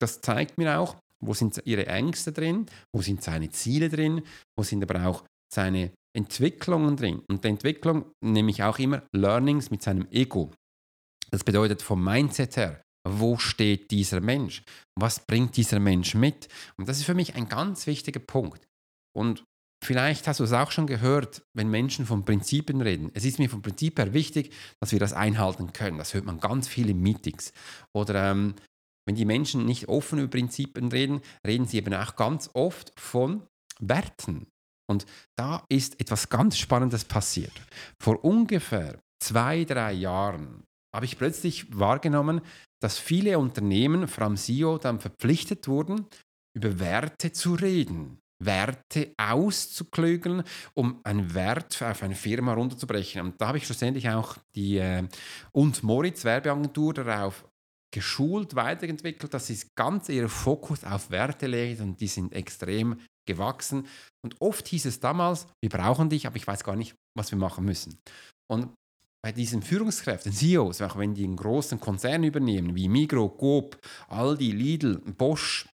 Das 0.00 0.20
zeigt 0.20 0.58
mir 0.58 0.78
auch, 0.78 0.96
wo 1.24 1.34
sind 1.34 1.62
ihre 1.64 1.86
Ängste 1.86 2.32
drin, 2.32 2.66
wo 2.92 3.00
sind 3.00 3.22
seine 3.22 3.50
Ziele 3.50 3.88
drin, 3.88 4.22
wo 4.56 4.64
sind 4.64 4.82
aber 4.82 5.06
auch 5.06 5.24
seine 5.52 5.92
Entwicklungen 6.14 6.96
drin. 6.96 7.22
Und 7.28 7.44
der 7.44 7.52
Entwicklung 7.52 8.04
nehme 8.22 8.50
ich 8.50 8.62
auch 8.62 8.78
immer 8.78 9.02
Learnings 9.12 9.70
mit 9.70 9.82
seinem 9.82 10.06
Ego. 10.10 10.50
Das 11.30 11.44
bedeutet 11.44 11.80
vom 11.80 12.04
Mindset 12.04 12.56
her, 12.56 12.82
wo 13.08 13.36
steht 13.38 13.90
dieser 13.90 14.20
Mensch? 14.20 14.62
Was 14.98 15.26
bringt 15.26 15.56
dieser 15.56 15.80
Mensch 15.80 16.14
mit? 16.14 16.48
Und 16.76 16.88
das 16.88 16.98
ist 16.98 17.04
für 17.04 17.14
mich 17.14 17.34
ein 17.34 17.48
ganz 17.48 17.86
wichtiger 17.86 18.20
Punkt. 18.20 18.66
Und 19.16 19.44
vielleicht 19.84 20.28
hast 20.28 20.40
du 20.40 20.44
es 20.44 20.52
auch 20.52 20.70
schon 20.70 20.86
gehört, 20.86 21.42
wenn 21.54 21.68
Menschen 21.68 22.06
von 22.06 22.24
Prinzipien 22.24 22.80
reden. 22.80 23.10
Es 23.14 23.24
ist 23.24 23.38
mir 23.38 23.50
vom 23.50 23.62
Prinzip 23.62 23.98
her 23.98 24.14
wichtig, 24.14 24.52
dass 24.80 24.92
wir 24.92 25.00
das 25.00 25.12
einhalten 25.12 25.72
können. 25.72 25.98
Das 25.98 26.14
hört 26.14 26.24
man 26.24 26.40
ganz 26.40 26.68
viel 26.68 26.88
in 26.88 27.00
Meetings. 27.00 27.52
Oder 27.92 28.30
ähm, 28.30 28.54
wenn 29.06 29.16
die 29.16 29.24
Menschen 29.24 29.66
nicht 29.66 29.88
offen 29.88 30.20
über 30.20 30.28
Prinzipien 30.28 30.88
reden, 30.88 31.20
reden 31.46 31.66
sie 31.66 31.78
eben 31.78 31.94
auch 31.94 32.14
ganz 32.14 32.50
oft 32.54 32.92
von 32.98 33.42
Werten. 33.80 34.46
Und 34.88 35.06
da 35.36 35.64
ist 35.68 36.00
etwas 36.00 36.28
ganz 36.28 36.58
Spannendes 36.58 37.04
passiert. 37.04 37.52
Vor 38.00 38.24
ungefähr 38.24 39.00
zwei, 39.20 39.64
drei 39.64 39.92
Jahren 39.92 40.64
habe 40.94 41.06
ich 41.06 41.18
plötzlich 41.18 41.78
wahrgenommen, 41.78 42.40
dass 42.80 42.98
viele 42.98 43.38
Unternehmen, 43.38 44.08
vor 44.08 44.24
allem 44.24 44.36
SEO, 44.36 44.78
dann 44.78 45.00
verpflichtet 45.00 45.68
wurden, 45.68 46.06
über 46.54 46.78
Werte 46.78 47.32
zu 47.32 47.54
reden. 47.54 48.18
Werte 48.44 49.14
auszuklügeln, 49.16 50.42
um 50.74 51.00
einen 51.04 51.32
Wert 51.34 51.80
auf 51.82 52.02
eine 52.02 52.16
Firma 52.16 52.54
runterzubrechen. 52.54 53.20
Und 53.22 53.40
da 53.40 53.48
habe 53.48 53.58
ich 53.58 53.66
schlussendlich 53.66 54.08
auch 54.10 54.36
die 54.56 54.78
äh, 54.78 55.06
und 55.52 55.82
Moritz 55.82 56.24
Werbeagentur 56.24 56.94
darauf 56.94 57.44
geschult, 57.94 58.54
weiterentwickelt, 58.54 59.32
dass 59.34 59.46
sie 59.46 59.58
ganz 59.76 60.08
ihren 60.08 60.28
Fokus 60.28 60.82
auf 60.82 61.10
Werte 61.10 61.46
legen 61.46 61.82
und 61.82 62.00
die 62.00 62.08
sind 62.08 62.32
extrem 62.32 62.98
gewachsen. 63.28 63.86
Und 64.24 64.40
oft 64.40 64.66
hieß 64.66 64.86
es 64.86 64.98
damals, 64.98 65.46
wir 65.62 65.70
brauchen 65.70 66.08
dich, 66.08 66.26
aber 66.26 66.36
ich 66.36 66.46
weiß 66.46 66.64
gar 66.64 66.74
nicht, 66.74 66.94
was 67.16 67.30
wir 67.30 67.38
machen 67.38 67.64
müssen. 67.64 67.98
Und 68.50 68.74
bei 69.22 69.32
diesen 69.32 69.62
Führungskräften, 69.62 70.32
CEOs, 70.32 70.82
auch 70.82 70.98
wenn 70.98 71.14
die 71.14 71.24
einen 71.24 71.36
großen 71.36 71.78
Konzern 71.78 72.24
übernehmen, 72.24 72.74
wie 72.74 72.88
Migro, 72.88 73.28
Coop, 73.28 73.78
Aldi, 74.08 74.50
Lidl, 74.50 74.98
Bosch, 75.16 75.68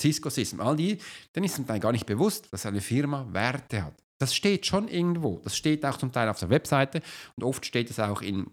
Cisco 0.00 0.30
System, 0.30 0.60
all 0.60 0.76
die, 0.76 0.98
dann 1.32 1.44
ist 1.44 1.58
es 1.58 1.80
gar 1.80 1.92
nicht 1.92 2.06
bewusst, 2.06 2.52
dass 2.52 2.66
eine 2.66 2.80
Firma 2.80 3.26
Werte 3.32 3.84
hat. 3.84 4.02
Das 4.20 4.34
steht 4.34 4.66
schon 4.66 4.88
irgendwo. 4.88 5.38
Das 5.38 5.56
steht 5.56 5.84
auch 5.86 5.96
zum 5.96 6.10
Teil 6.10 6.28
auf 6.28 6.40
der 6.40 6.50
Webseite 6.50 7.02
und 7.36 7.44
oft 7.44 7.64
steht 7.64 7.88
es 7.88 8.00
auch 8.00 8.20
in, 8.20 8.50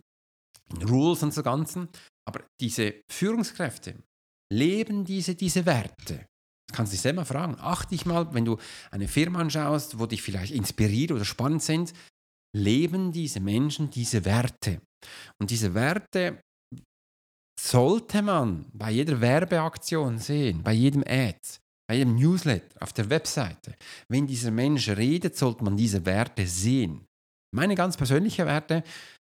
in 0.72 0.88
Rules 0.88 1.24
und 1.24 1.34
so 1.34 1.42
Ganzen. 1.42 1.90
Aber 2.28 2.44
diese 2.62 3.02
Führungskräfte 3.12 3.96
leben 4.54 5.06
diese, 5.06 5.34
diese 5.34 5.66
Werte. 5.66 6.28
Das 6.68 6.78
kannst 6.78 6.92
du 6.92 6.96
dich 6.96 7.02
selber 7.02 7.26
fragen. 7.26 7.58
Achte 7.60 7.90
dich 7.90 8.06
mal, 8.06 8.34
wenn 8.34 8.46
du 8.46 8.58
eine 8.92 9.08
Firma 9.08 9.40
anschaust, 9.40 9.98
wo 9.98 10.06
dich 10.06 10.22
vielleicht 10.22 10.54
inspiriert 10.54 11.12
oder 11.12 11.26
spannend 11.26 11.64
sind, 11.64 11.94
leben 12.56 13.12
diese 13.12 13.40
Menschen 13.40 13.90
diese 13.90 14.24
Werte. 14.24 14.82
Und 15.40 15.52
diese 15.52 15.74
Werte 15.74 16.40
sollte 17.60 18.22
man 18.22 18.66
bei 18.74 18.92
jeder 18.92 19.20
Werbeaktion 19.20 20.18
sehen, 20.18 20.64
bei 20.64 20.74
jedem 20.74 21.04
Ad, 21.06 21.40
bei 21.88 21.98
jedem 21.98 22.16
Newsletter, 22.16 22.82
auf 22.82 22.94
der 22.94 23.10
Webseite. 23.10 23.76
Wenn 24.10 24.26
dieser 24.26 24.52
Mensch 24.52 24.90
redet, 24.90 25.36
sollte 25.36 25.64
man 25.64 25.78
diese 25.78 26.06
Werte 26.06 26.48
sehen. 26.48 27.06
Meine 27.54 27.76
ganz 27.76 27.98
persönlichen 27.98 28.46
Werte 28.46 28.84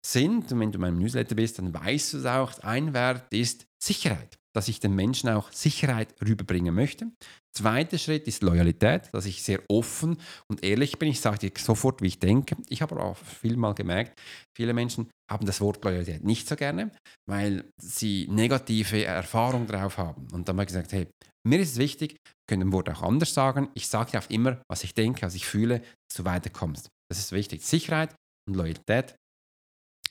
sind, 0.05 0.51
und 0.53 0.61
wenn 0.61 0.73
du 0.73 0.77
in 0.77 0.83
meinem 0.83 0.99
Newsletter 0.99 1.35
bist, 1.35 1.59
dann 1.59 1.75
weißt 1.75 2.15
du 2.15 2.19
es 2.19 2.27
auch, 2.27 2.59
ein 2.61 2.95
Wert 2.95 3.33
ist 3.33 3.67
Sicherheit 3.83 4.39
dass 4.57 4.69
ich 4.69 4.81
den 4.81 4.95
Menschen 4.95 5.29
auch 5.29 5.53
Sicherheit 5.53 6.15
rüberbringen 6.27 6.75
möchte. 6.75 7.13
Zweiter 7.55 7.99
Schritt 7.99 8.27
ist 8.27 8.43
Loyalität, 8.43 9.11
dass 9.13 9.27
ich 9.27 9.43
sehr 9.43 9.61
offen 9.69 10.17
und 10.51 10.65
ehrlich 10.65 10.99
bin. 10.99 11.11
Ich 11.11 11.21
sage 11.21 11.39
dir 11.39 11.53
sofort, 11.59 12.01
wie 12.01 12.07
ich 12.07 12.19
denke. 12.19 12.57
Ich 12.71 12.81
habe 12.81 12.99
auch 12.99 13.19
viel 13.19 13.59
mal 13.59 13.75
gemerkt, 13.75 14.19
viele 14.57 14.73
Menschen 14.73 15.11
haben 15.31 15.45
das 15.45 15.61
Wort 15.61 15.85
Loyalität 15.85 16.25
nicht 16.25 16.49
so 16.49 16.57
gerne, 16.57 16.91
weil 17.29 17.65
sie 17.79 18.27
negative 18.31 19.05
Erfahrungen 19.05 19.67
drauf 19.67 19.99
haben. 19.99 20.27
Und 20.33 20.49
dann 20.49 20.57
habe 20.57 20.63
ich 20.63 20.69
gesagt, 20.69 20.93
hey, 20.93 21.07
mir 21.47 21.61
ist 21.61 21.73
es 21.73 21.79
wichtig, 21.79 22.13
wir 22.13 22.47
können 22.49 22.69
ein 22.69 22.73
Wort 22.73 22.89
auch 22.89 23.03
anders 23.03 23.35
sagen. 23.35 23.69
Ich 23.75 23.89
sage 23.89 24.13
dir 24.13 24.21
auch 24.21 24.31
immer, 24.31 24.63
was 24.71 24.85
ich 24.85 24.95
denke, 24.95 25.21
was 25.21 25.35
ich 25.35 25.47
fühle, 25.47 25.81
dass 25.81 26.17
du 26.17 26.25
weiterkommst. 26.25 26.89
Das 27.11 27.19
ist 27.19 27.33
wichtig. 27.33 27.63
Sicherheit 27.63 28.15
und 28.49 28.57
Loyalität. 28.57 29.17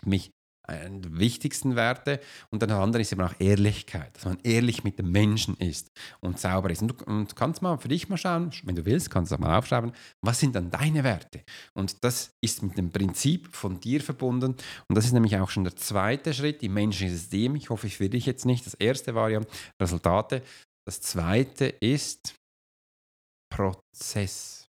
Mich 0.06 0.30
eine 0.68 1.00
der 1.00 1.18
wichtigsten 1.18 1.76
Werte. 1.76 2.20
Und 2.50 2.62
dann 2.62 2.70
der 2.70 2.80
andere 2.80 3.02
ist 3.02 3.12
eben 3.12 3.22
auch 3.22 3.34
Ehrlichkeit, 3.40 4.16
dass 4.16 4.26
man 4.26 4.38
ehrlich 4.44 4.84
mit 4.84 5.00
dem 5.00 5.12
Menschen 5.12 5.56
ist 5.58 5.92
und 6.20 6.40
sauber 6.40 6.70
ist. 6.70 6.82
Und 6.82 6.90
du, 6.90 7.06
und 7.06 7.36
kannst 7.36 7.62
mal 7.62 7.78
für 7.78 7.88
dich 7.88 8.10
mal 8.10 8.18
schauen, 8.18 8.52
wenn 8.64 8.76
du 8.76 8.86
willst, 8.86 9.10
kannst 9.10 9.32
du 9.32 9.36
auch 9.36 9.40
mal 9.40 9.58
aufschreiben, 9.58 9.92
was 10.22 10.40
sind 10.40 10.56
dann 10.56 10.72
deine 10.72 11.04
Werte? 11.04 11.44
Und 11.74 12.04
das 12.04 12.32
ist 12.42 12.64
mit 12.64 12.78
dem 12.78 12.92
Prinzip 12.92 13.56
von 13.56 13.80
dir 13.80 14.02
verbunden. 14.02 14.56
Und 14.88 14.96
das 14.96 15.06
ist 15.06 15.14
nämlich 15.14 15.38
auch 15.38 15.50
schon 15.50 15.64
der 15.64 15.76
zweite 15.76 16.34
Schritt 16.34 16.64
im 16.64 16.74
menschlichen 16.74 17.16
System. 17.16 17.56
Ich 17.56 17.70
hoffe, 17.70 17.88
ich 17.88 18.00
will 18.00 18.10
dich 18.10 18.26
jetzt 18.26 18.46
nicht. 18.46 18.66
Das 18.66 18.74
erste 18.74 19.16
war 19.16 19.30
ja 19.30 19.42
Resultate. 19.82 20.42
Das 20.88 21.02
zweite 21.02 21.66
ist 21.66 22.36
Prozess. 23.50 24.68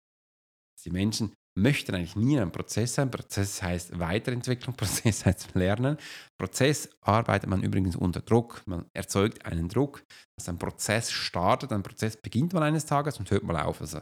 Die 0.86 0.92
Menschen 0.92 1.34
möchten 1.58 1.96
eigentlich 1.96 2.16
nie 2.16 2.40
ein 2.40 2.52
Prozess 2.52 2.96
sein. 2.96 3.10
Prozess 3.10 3.62
heißt 3.62 3.98
Weiterentwicklung, 3.98 4.76
Prozess 4.78 5.26
heißt 5.26 5.56
Lernen. 5.56 5.98
Prozess 6.38 6.90
arbeitet 7.02 7.50
man 7.50 7.64
übrigens 7.64 7.96
unter 7.96 8.22
Druck. 8.22 8.62
Man 8.66 8.86
erzeugt 8.94 9.46
einen 9.46 9.70
Druck, 9.70 10.04
dass 10.38 10.50
ein 10.50 10.60
Prozess 10.60 11.12
startet. 11.12 11.72
Ein 11.72 11.84
Prozess 11.84 12.18
beginnt 12.18 12.54
mal 12.54 12.64
eines 12.64 12.86
Tages 12.86 13.18
und 13.20 13.32
hört 13.32 13.44
mal 13.44 13.62
auf. 13.62 13.82
Also 13.82 14.02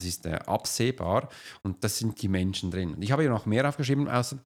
das 0.00 0.08
ist 0.08 0.26
äh, 0.26 0.34
absehbar 0.46 1.28
und 1.62 1.82
das 1.84 1.98
sind 1.98 2.20
die 2.20 2.28
Menschen 2.28 2.70
drin. 2.70 2.94
Und 2.94 3.02
ich 3.02 3.12
habe 3.12 3.22
hier 3.22 3.30
noch 3.30 3.46
mehr 3.46 3.68
aufgeschrieben, 3.68 4.08
außer 4.08 4.38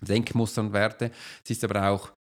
Denkmuster 0.00 0.62
und 0.62 0.72
Werte. 0.72 1.10
Es 1.42 1.50
ist 1.50 1.64
aber 1.64 1.88
auch 1.90 2.12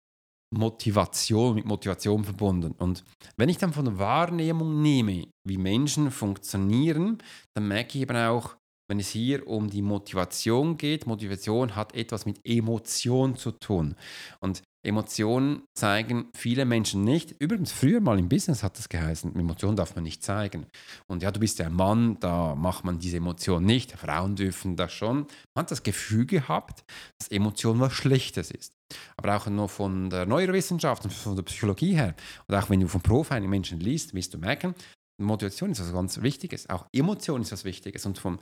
Motivation, 0.53 1.56
mit 1.56 1.65
Motivation 1.65 2.23
verbunden. 2.23 2.73
Und 2.77 3.03
wenn 3.38 3.49
ich 3.49 3.58
dann 3.58 3.73
von 3.73 3.86
der 3.86 3.97
Wahrnehmung 3.97 4.82
nehme, 4.82 5.27
wie 5.47 5.58
Menschen 5.58 6.12
funktionieren, 6.12 7.17
dann 7.56 7.67
merke 7.67 7.97
ich 7.97 8.03
eben 8.03 8.15
auch, 8.15 8.56
wenn 8.89 9.00
es 9.00 9.10
hier 9.10 9.48
um 9.48 9.69
die 9.69 9.82
Motivation 9.82 10.78
geht, 10.78 11.08
Motivation 11.08 11.76
hat 11.76 11.96
etwas 11.96 12.26
mit 12.26 12.39
Emotion 12.43 13.36
zu 13.36 13.52
tun. 13.52 13.96
Und 14.39 14.62
Emotionen 14.86 15.63
zeigen 15.74 16.26
viele 16.36 16.65
Menschen 16.65 17.06
nicht. 17.06 17.34
Übrigens, 17.39 17.72
früher 17.72 18.02
mal 18.02 18.19
im 18.19 18.28
Business 18.28 18.63
hat 18.63 18.78
das 18.78 18.89
geheißen, 18.89 19.34
Emotionen 19.36 19.78
darf 19.78 19.96
man 19.96 20.04
nicht 20.04 20.24
zeigen. 20.24 20.65
Und 21.08 21.24
ja, 21.24 21.32
du 21.32 21.39
bist 21.39 21.62
ein 21.62 21.74
Mann, 21.74 22.19
da 22.19 22.54
macht 22.56 22.84
man 22.84 23.00
diese 23.00 23.17
Emotion 23.17 23.63
nicht. 23.63 23.93
Frauen 23.93 24.36
dürfen 24.36 24.76
das 24.76 24.91
schon. 24.91 25.19
Man 25.56 25.63
hat 25.63 25.72
das 25.72 25.84
Gefühl 25.84 26.26
gehabt, 26.26 26.84
dass 27.17 27.30
Emotion 27.30 27.80
was 27.80 27.93
Schlechtes 27.93 28.52
ist. 28.52 28.74
Aber 29.15 29.38
auch 29.38 29.48
nur 29.48 29.69
von 29.69 30.10
der 30.10 30.26
Neurowissenschaft 30.26 31.06
und 31.06 31.13
von 31.13 31.38
der 31.38 31.43
Psychologie 31.43 31.96
her, 31.96 32.13
und 32.48 32.56
auch 32.56 32.69
wenn 32.69 32.82
du 32.82 32.88
von 32.88 33.02
Profiling 33.02 33.50
Menschen 33.50 33.80
liest, 33.80 34.13
wirst 34.13 34.34
du 34.34 34.38
merken, 34.38 34.76
Motivation 35.17 35.72
ist 35.72 35.80
was 35.80 35.93
ganz 35.93 36.22
Wichtiges. 36.22 36.69
Auch 36.69 36.88
Emotion 36.91 37.41
ist 37.41 37.52
was 37.52 37.63
Wichtiges. 37.63 38.06
Und 38.06 38.17
vom, 38.17 38.39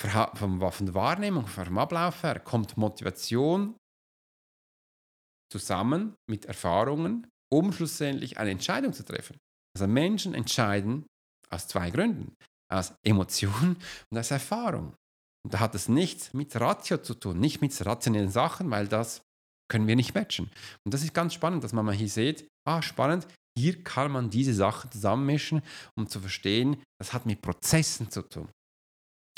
von 0.00 0.60
der 0.60 0.94
Wahrnehmung, 0.94 1.46
vom 1.46 1.78
Ablauf 1.78 2.22
her, 2.22 2.38
kommt 2.40 2.76
Motivation 2.76 3.76
zusammen 5.50 6.14
mit 6.30 6.44
Erfahrungen, 6.44 7.26
um 7.52 7.72
schlussendlich 7.72 8.38
eine 8.38 8.50
Entscheidung 8.50 8.92
zu 8.92 9.04
treffen. 9.04 9.38
Also 9.74 9.86
Menschen 9.86 10.34
entscheiden 10.34 11.06
aus 11.50 11.68
zwei 11.68 11.90
Gründen. 11.90 12.34
Aus 12.70 12.92
Emotion 13.02 13.76
und 14.10 14.18
aus 14.18 14.30
Erfahrung. 14.30 14.94
Und 15.44 15.54
da 15.54 15.60
hat 15.60 15.74
es 15.74 15.88
nichts 15.88 16.34
mit 16.34 16.54
Ratio 16.60 16.98
zu 16.98 17.14
tun, 17.14 17.40
nicht 17.40 17.62
mit 17.62 17.86
rationellen 17.86 18.30
Sachen, 18.30 18.70
weil 18.70 18.88
das 18.88 19.22
können 19.70 19.86
wir 19.86 19.96
nicht 19.96 20.14
matchen. 20.14 20.50
Und 20.84 20.92
das 20.92 21.02
ist 21.02 21.14
ganz 21.14 21.32
spannend, 21.32 21.64
dass 21.64 21.72
man 21.72 21.86
mal 21.86 21.94
hier 21.94 22.08
sieht, 22.08 22.46
ah, 22.66 22.82
spannend, 22.82 23.26
hier 23.56 23.82
kann 23.82 24.12
man 24.12 24.30
diese 24.30 24.52
Sachen 24.54 24.90
zusammenmischen, 24.90 25.62
um 25.96 26.06
zu 26.06 26.20
verstehen, 26.20 26.82
das 27.00 27.12
hat 27.12 27.24
mit 27.24 27.40
Prozessen 27.40 28.10
zu 28.10 28.22
tun. 28.22 28.48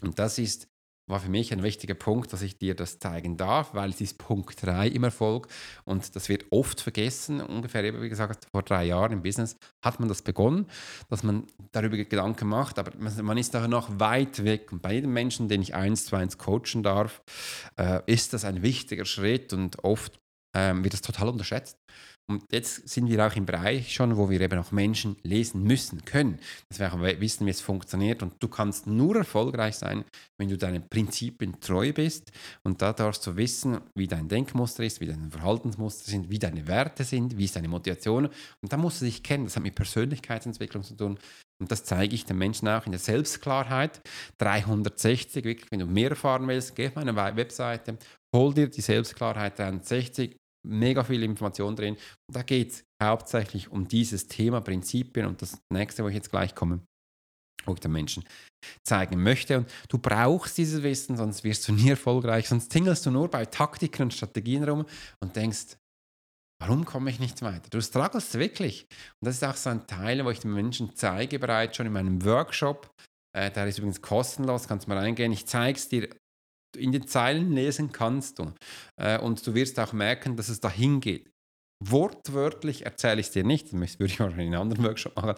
Und 0.02 0.18
das 0.18 0.38
ist 0.38 0.68
war 1.10 1.20
für 1.20 1.28
mich 1.28 1.52
ein 1.52 1.62
wichtiger 1.62 1.94
Punkt, 1.94 2.32
dass 2.32 2.40
ich 2.40 2.56
dir 2.56 2.74
das 2.74 2.98
zeigen 2.98 3.36
darf, 3.36 3.74
weil 3.74 3.90
es 3.90 4.00
ist 4.00 4.16
Punkt 4.16 4.64
3 4.64 4.88
im 4.88 5.04
Erfolg 5.04 5.48
und 5.84 6.14
das 6.16 6.28
wird 6.28 6.46
oft 6.50 6.80
vergessen. 6.80 7.40
Ungefähr, 7.40 8.00
wie 8.00 8.08
gesagt, 8.08 8.46
vor 8.50 8.62
drei 8.62 8.84
Jahren 8.84 9.12
im 9.12 9.22
Business 9.22 9.56
hat 9.84 10.00
man 10.00 10.08
das 10.08 10.22
begonnen, 10.22 10.66
dass 11.08 11.22
man 11.22 11.46
darüber 11.72 11.96
Gedanken 11.96 12.48
macht, 12.48 12.78
aber 12.78 12.92
man 12.96 13.36
ist 13.36 13.52
daher 13.54 13.68
noch 13.68 13.98
weit 13.98 14.44
weg. 14.44 14.72
Und 14.72 14.82
bei 14.82 14.94
jedem 14.94 15.12
Menschen, 15.12 15.48
den 15.48 15.62
ich 15.62 15.74
eins 15.74 16.06
zu 16.06 16.16
eins 16.16 16.38
coachen 16.38 16.82
darf, 16.82 17.22
äh, 17.76 18.00
ist 18.06 18.32
das 18.32 18.44
ein 18.44 18.62
wichtiger 18.62 19.04
Schritt 19.04 19.52
und 19.52 19.82
oft 19.84 20.18
ähm, 20.56 20.82
wird 20.84 20.94
das 20.94 21.02
total 21.02 21.28
unterschätzt. 21.28 21.76
Und 22.30 22.44
jetzt 22.52 22.88
sind 22.88 23.08
wir 23.08 23.26
auch 23.26 23.34
im 23.34 23.44
Bereich 23.44 23.92
schon, 23.92 24.16
wo 24.16 24.30
wir 24.30 24.40
eben 24.40 24.56
auch 24.56 24.70
Menschen 24.70 25.16
lesen 25.24 25.64
müssen 25.64 26.04
können, 26.04 26.38
dass 26.68 26.78
wir 26.78 26.94
auch 26.94 27.00
wissen, 27.00 27.44
wie 27.44 27.50
es 27.50 27.60
funktioniert. 27.60 28.22
Und 28.22 28.34
du 28.38 28.46
kannst 28.46 28.86
nur 28.86 29.16
erfolgreich 29.16 29.74
sein, 29.74 30.04
wenn 30.38 30.48
du 30.48 30.56
deinen 30.56 30.88
Prinzipien 30.88 31.60
treu 31.60 31.92
bist. 31.92 32.30
Und 32.62 32.82
da 32.82 32.92
darfst 32.92 33.26
du 33.26 33.34
wissen, 33.34 33.80
wie 33.96 34.06
dein 34.06 34.28
Denkmuster 34.28 34.84
ist, 34.84 35.00
wie 35.00 35.06
deine 35.06 35.28
Verhaltensmuster 35.28 36.08
sind, 36.08 36.30
wie 36.30 36.38
deine 36.38 36.68
Werte 36.68 37.02
sind, 37.02 37.36
wie 37.36 37.46
ist 37.46 37.56
deine 37.56 37.66
Motivation. 37.66 38.26
Und 38.26 38.72
da 38.72 38.76
musst 38.76 39.00
du 39.00 39.06
dich 39.06 39.24
kennen. 39.24 39.46
Das 39.46 39.56
hat 39.56 39.64
mit 39.64 39.74
Persönlichkeitsentwicklung 39.74 40.84
zu 40.84 40.94
tun. 40.94 41.18
Und 41.60 41.72
das 41.72 41.82
zeige 41.82 42.14
ich 42.14 42.26
den 42.26 42.38
Menschen 42.38 42.68
auch 42.68 42.86
in 42.86 42.92
der 42.92 43.00
Selbstklarheit. 43.00 44.00
360, 44.38 45.44
wirklich, 45.44 45.68
wenn 45.72 45.80
du 45.80 45.86
mehr 45.86 46.10
erfahren 46.10 46.46
willst, 46.46 46.76
geh 46.76 46.86
auf 46.86 46.94
meine 46.94 47.16
Webseite, 47.16 47.98
hol 48.32 48.54
dir 48.54 48.68
die 48.68 48.82
Selbstklarheit 48.82 49.58
360 49.58 50.36
mega 50.66 51.04
viel 51.04 51.22
Information 51.22 51.76
drin. 51.76 51.94
Und 51.94 52.36
da 52.36 52.42
geht 52.42 52.72
es 52.72 52.84
hauptsächlich 53.02 53.70
um 53.70 53.88
dieses 53.88 54.26
Thema 54.26 54.60
Prinzipien 54.60 55.26
und 55.26 55.42
das 55.42 55.60
nächste, 55.72 56.04
wo 56.04 56.08
ich 56.08 56.14
jetzt 56.14 56.30
gleich 56.30 56.54
komme, 56.54 56.80
wo 57.64 57.74
ich 57.74 57.80
den 57.80 57.92
Menschen 57.92 58.24
zeigen 58.84 59.22
möchte. 59.22 59.58
Und 59.58 59.72
du 59.88 59.98
brauchst 59.98 60.58
dieses 60.58 60.82
Wissen, 60.82 61.16
sonst 61.16 61.44
wirst 61.44 61.66
du 61.68 61.72
nie 61.72 61.90
erfolgreich, 61.90 62.48
sonst 62.48 62.68
tingelst 62.68 63.06
du 63.06 63.10
nur 63.10 63.28
bei 63.28 63.44
Taktiken 63.46 64.02
und 64.02 64.14
Strategien 64.14 64.64
rum 64.64 64.86
und 65.20 65.36
denkst, 65.36 65.76
warum 66.60 66.84
komme 66.84 67.10
ich 67.10 67.18
nicht 67.18 67.42
weiter? 67.42 67.70
Du 67.70 67.80
strugglest 67.80 68.38
wirklich. 68.38 68.86
Und 69.20 69.26
das 69.26 69.36
ist 69.36 69.44
auch 69.44 69.56
so 69.56 69.70
ein 69.70 69.86
Teil, 69.86 70.24
wo 70.24 70.30
ich 70.30 70.40
den 70.40 70.52
Menschen 70.52 70.94
zeige, 70.94 71.38
bereits 71.38 71.76
schon 71.76 71.86
in 71.86 71.92
meinem 71.92 72.24
Workshop. 72.24 72.94
Äh, 73.32 73.50
der 73.50 73.66
ist 73.66 73.78
übrigens 73.78 74.02
kostenlos, 74.02 74.68
kannst 74.68 74.88
mal 74.88 74.98
reingehen. 74.98 75.32
Ich 75.32 75.46
zeige 75.46 75.78
es 75.78 75.88
dir 75.88 76.10
in 76.76 76.92
den 76.92 77.06
Zeilen 77.06 77.52
lesen 77.52 77.92
kannst 77.92 78.38
du. 78.38 78.52
Äh, 78.96 79.18
und 79.18 79.46
du 79.46 79.54
wirst 79.54 79.78
auch 79.80 79.92
merken, 79.92 80.36
dass 80.36 80.48
es 80.48 80.60
dahin 80.60 81.00
geht. 81.00 81.30
Wortwörtlich 81.82 82.84
erzähle 82.84 83.20
ich 83.20 83.28
es 83.28 83.32
dir 83.32 83.44
nicht, 83.44 83.72
das 83.72 83.98
würde 83.98 84.12
ich 84.12 84.20
wahrscheinlich 84.20 84.48
in 84.48 84.54
einem 84.54 84.62
anderen 84.62 84.84
Workshop 84.84 85.16
machen, 85.16 85.34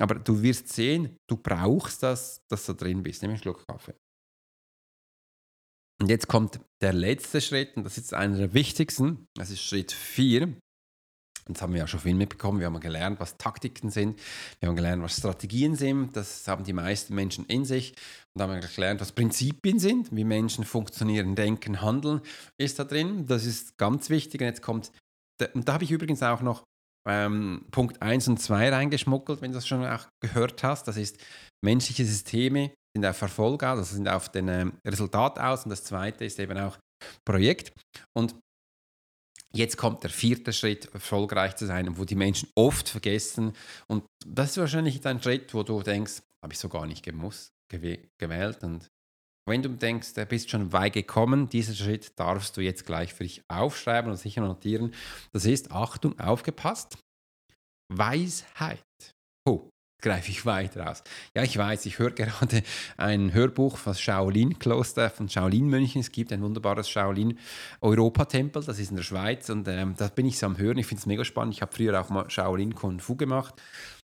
aber 0.00 0.16
du 0.16 0.42
wirst 0.42 0.68
sehen, 0.68 1.16
du 1.28 1.36
brauchst 1.36 2.02
das, 2.02 2.42
dass 2.50 2.66
du 2.66 2.74
drin 2.74 3.02
bist, 3.02 3.22
nämlich 3.22 3.38
einen 3.38 3.42
Schluck 3.42 3.64
Kaffee. 3.66 3.94
Und 6.00 6.10
jetzt 6.10 6.26
kommt 6.26 6.60
der 6.82 6.92
letzte 6.92 7.40
Schritt, 7.40 7.76
und 7.76 7.84
das 7.84 7.96
ist 7.96 8.12
einer 8.12 8.36
der 8.36 8.52
wichtigsten, 8.52 9.26
das 9.36 9.50
ist 9.50 9.62
Schritt 9.62 9.92
4. 9.92 10.58
Das 11.46 11.62
haben 11.62 11.72
wir 11.72 11.80
ja 11.80 11.86
schon 11.86 12.00
viel 12.00 12.14
mitbekommen. 12.14 12.60
Wir 12.60 12.66
haben 12.66 12.80
gelernt, 12.80 13.20
was 13.20 13.36
Taktiken 13.36 13.90
sind. 13.90 14.18
Wir 14.60 14.68
haben 14.68 14.76
gelernt, 14.76 15.02
was 15.02 15.16
Strategien 15.16 15.76
sind. 15.76 16.16
Das 16.16 16.46
haben 16.48 16.64
die 16.64 16.72
meisten 16.72 17.14
Menschen 17.14 17.44
in 17.46 17.64
sich. 17.64 17.94
Und 18.34 18.42
haben 18.42 18.60
gelernt, 18.74 19.00
was 19.00 19.12
Prinzipien 19.12 19.78
sind, 19.78 20.14
wie 20.14 20.24
Menschen 20.24 20.64
funktionieren, 20.64 21.34
denken, 21.34 21.80
handeln, 21.82 22.20
ist 22.58 22.78
da 22.78 22.84
drin. 22.84 23.26
Das 23.26 23.44
ist 23.44 23.76
ganz 23.76 24.10
wichtig. 24.10 24.40
Und 24.40 24.46
jetzt 24.46 24.62
kommt, 24.62 24.90
und 25.52 25.68
da 25.68 25.74
habe 25.74 25.84
ich 25.84 25.90
übrigens 25.90 26.22
auch 26.22 26.40
noch 26.40 26.64
ähm, 27.06 27.66
Punkt 27.70 28.00
1 28.00 28.28
und 28.28 28.40
2 28.40 28.70
reingeschmuggelt, 28.70 29.42
wenn 29.42 29.52
du 29.52 29.56
das 29.56 29.68
schon 29.68 29.84
auch 29.84 30.06
gehört 30.20 30.62
hast. 30.62 30.88
Das 30.88 30.96
ist, 30.96 31.18
menschliche 31.62 32.04
Systeme 32.04 32.70
sind 32.96 33.04
auf 33.06 33.20
Erfolg 33.20 33.62
aus, 33.62 33.78
also 33.78 33.94
sind 33.94 34.08
auf 34.08 34.28
den 34.28 34.48
ähm, 34.48 34.72
Resultat 34.86 35.38
aus. 35.38 35.64
Und 35.64 35.70
das 35.70 35.84
zweite 35.84 36.24
ist 36.24 36.38
eben 36.38 36.56
auch 36.58 36.78
Projekt. 37.24 37.72
Und 38.16 38.34
Jetzt 39.54 39.76
kommt 39.76 40.02
der 40.02 40.10
vierte 40.10 40.52
Schritt, 40.52 40.92
erfolgreich 40.92 41.54
zu 41.56 41.66
sein, 41.66 41.96
wo 41.96 42.04
die 42.04 42.16
Menschen 42.16 42.48
oft 42.56 42.88
vergessen. 42.88 43.52
Und 43.86 44.04
das 44.26 44.50
ist 44.50 44.58
wahrscheinlich 44.58 45.00
dein 45.00 45.22
Schritt, 45.22 45.54
wo 45.54 45.62
du 45.62 45.82
denkst, 45.82 46.22
habe 46.42 46.52
ich 46.52 46.58
so 46.58 46.68
gar 46.68 46.86
nicht 46.86 47.04
gemusst, 47.04 47.52
gewählt. 47.68 48.64
Und 48.64 48.88
wenn 49.46 49.62
du 49.62 49.68
denkst, 49.68 50.14
du 50.14 50.26
bist 50.26 50.50
schon 50.50 50.72
weit 50.72 50.94
gekommen, 50.94 51.48
diesen 51.48 51.76
Schritt 51.76 52.18
darfst 52.18 52.56
du 52.56 52.62
jetzt 52.62 52.84
gleich 52.86 53.14
für 53.14 53.24
dich 53.24 53.42
aufschreiben 53.48 54.10
und 54.10 54.16
sicher 54.16 54.40
notieren. 54.40 54.94
Das 55.32 55.44
ist, 55.44 55.70
Achtung, 55.70 56.18
aufgepasst, 56.18 56.98
Weisheit. 57.92 58.82
Oh, 59.46 59.68
greife 60.04 60.30
ich 60.30 60.44
weiter 60.44 60.90
aus. 60.90 61.02
Ja, 61.34 61.42
ich 61.42 61.56
weiß, 61.56 61.86
ich 61.86 61.98
höre 61.98 62.10
gerade 62.10 62.62
ein 62.98 63.32
Hörbuch 63.32 63.78
von 63.78 63.94
Shaolin-Kloster, 63.94 65.08
von 65.08 65.28
Shaolin-Mönchen. 65.28 66.02
Es 66.02 66.12
gibt 66.12 66.30
ein 66.32 66.42
wunderbares 66.42 66.88
Shaolin-Europatempel, 66.90 68.62
das 68.62 68.78
ist 68.78 68.90
in 68.90 68.96
der 68.96 69.02
Schweiz 69.02 69.48
und 69.48 69.66
ähm, 69.66 69.94
da 69.96 70.08
bin 70.08 70.26
ich 70.26 70.38
so 70.38 70.46
am 70.46 70.58
Hören. 70.58 70.76
Ich 70.78 70.86
finde 70.86 71.00
es 71.00 71.06
mega 71.06 71.24
spannend. 71.24 71.54
Ich 71.54 71.62
habe 71.62 71.74
früher 71.74 71.98
auch 71.98 72.10
mal 72.10 72.28
Shaolin-Kung 72.28 73.00
Fu 73.00 73.16
gemacht 73.16 73.54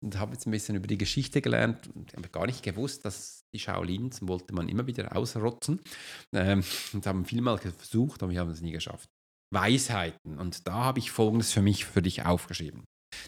und 0.00 0.16
habe 0.18 0.33
jetzt 0.33 0.46
ein 0.46 0.53
bisschen 0.53 0.76
über 0.76 0.87
die 0.87 0.96
Geschichte 0.96 1.42
gelernt 1.42 1.90
und 1.94 2.14
habe 2.14 2.29
gar 2.29 2.46
nicht 2.46 2.62
gewusst, 2.62 3.05
dass 3.05 3.42
die 3.53 3.59
Shaolins 3.59 4.26
wollte 4.26 4.55
man 4.55 4.68
immer 4.68 4.87
wieder 4.87 5.16
ausrotzen 5.16 5.81
ähm, 6.33 6.62
und 6.92 7.07
haben 7.07 7.24
vielmal 7.24 7.59
versucht, 7.59 8.22
aber 8.22 8.31
wir 8.31 8.40
haben 8.40 8.50
es 8.50 8.61
nie 8.61 8.72
geschafft. 8.72 9.09
Weisheiten 9.53 10.38
und 10.38 10.68
da 10.68 10.85
habe 10.85 11.00
ich 11.00 11.11
Folgendes 11.11 11.53
für 11.53 11.62
mich, 11.62 11.85
für 11.85 12.03
dich 12.03 12.24
aufgeschrieben. 12.24 12.85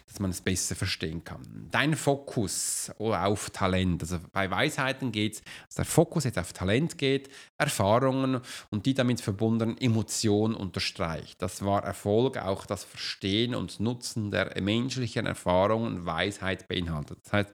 Dass 0.07 0.21
man 0.21 0.31
es 0.31 0.41
besser 0.41 0.75
verstehen 0.75 1.25
kann. 1.25 1.69
Dein 1.71 1.97
Fokus 1.97 2.93
auf 2.99 3.51
Talent, 3.51 4.03
also 4.03 4.19
bei 4.33 4.51
Weisheiten 4.51 5.13
geht 5.13 5.35
es, 5.35 5.43
dass 5.67 5.75
der 5.77 5.85
Fokus 5.85 6.25
jetzt 6.25 6.39
auf 6.39 6.53
Talent 6.53 6.99
geht, 6.99 7.31
Erfahrungen 7.59 8.41
und 8.71 8.87
die 8.87 8.95
damit 8.95 9.21
verbundenen 9.21 9.79
Emotionen 9.79 10.55
unterstreicht. 10.55 11.41
Das 11.41 11.65
war 11.65 11.85
Erfolg, 11.85 12.39
auch 12.39 12.67
das 12.67 12.85
Verstehen 12.85 13.55
und 13.55 13.81
Nutzen 13.81 14.31
der 14.31 14.61
menschlichen 14.61 15.27
Erfahrungen 15.27 15.97
und 15.97 16.07
Weisheit 16.07 16.69
beinhaltet. 16.69 17.19
Das 17.25 17.33
heißt, 17.33 17.53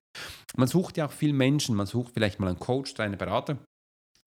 man 0.57 0.69
sucht 0.69 0.97
ja 0.97 1.07
auch 1.07 1.13
viel 1.13 1.33
Menschen, 1.33 1.77
man 1.77 1.87
sucht 1.87 2.15
vielleicht 2.15 2.41
mal 2.41 2.49
einen 2.49 2.59
Coach, 2.59 2.99
einen 2.99 3.19
Berater, 3.19 3.59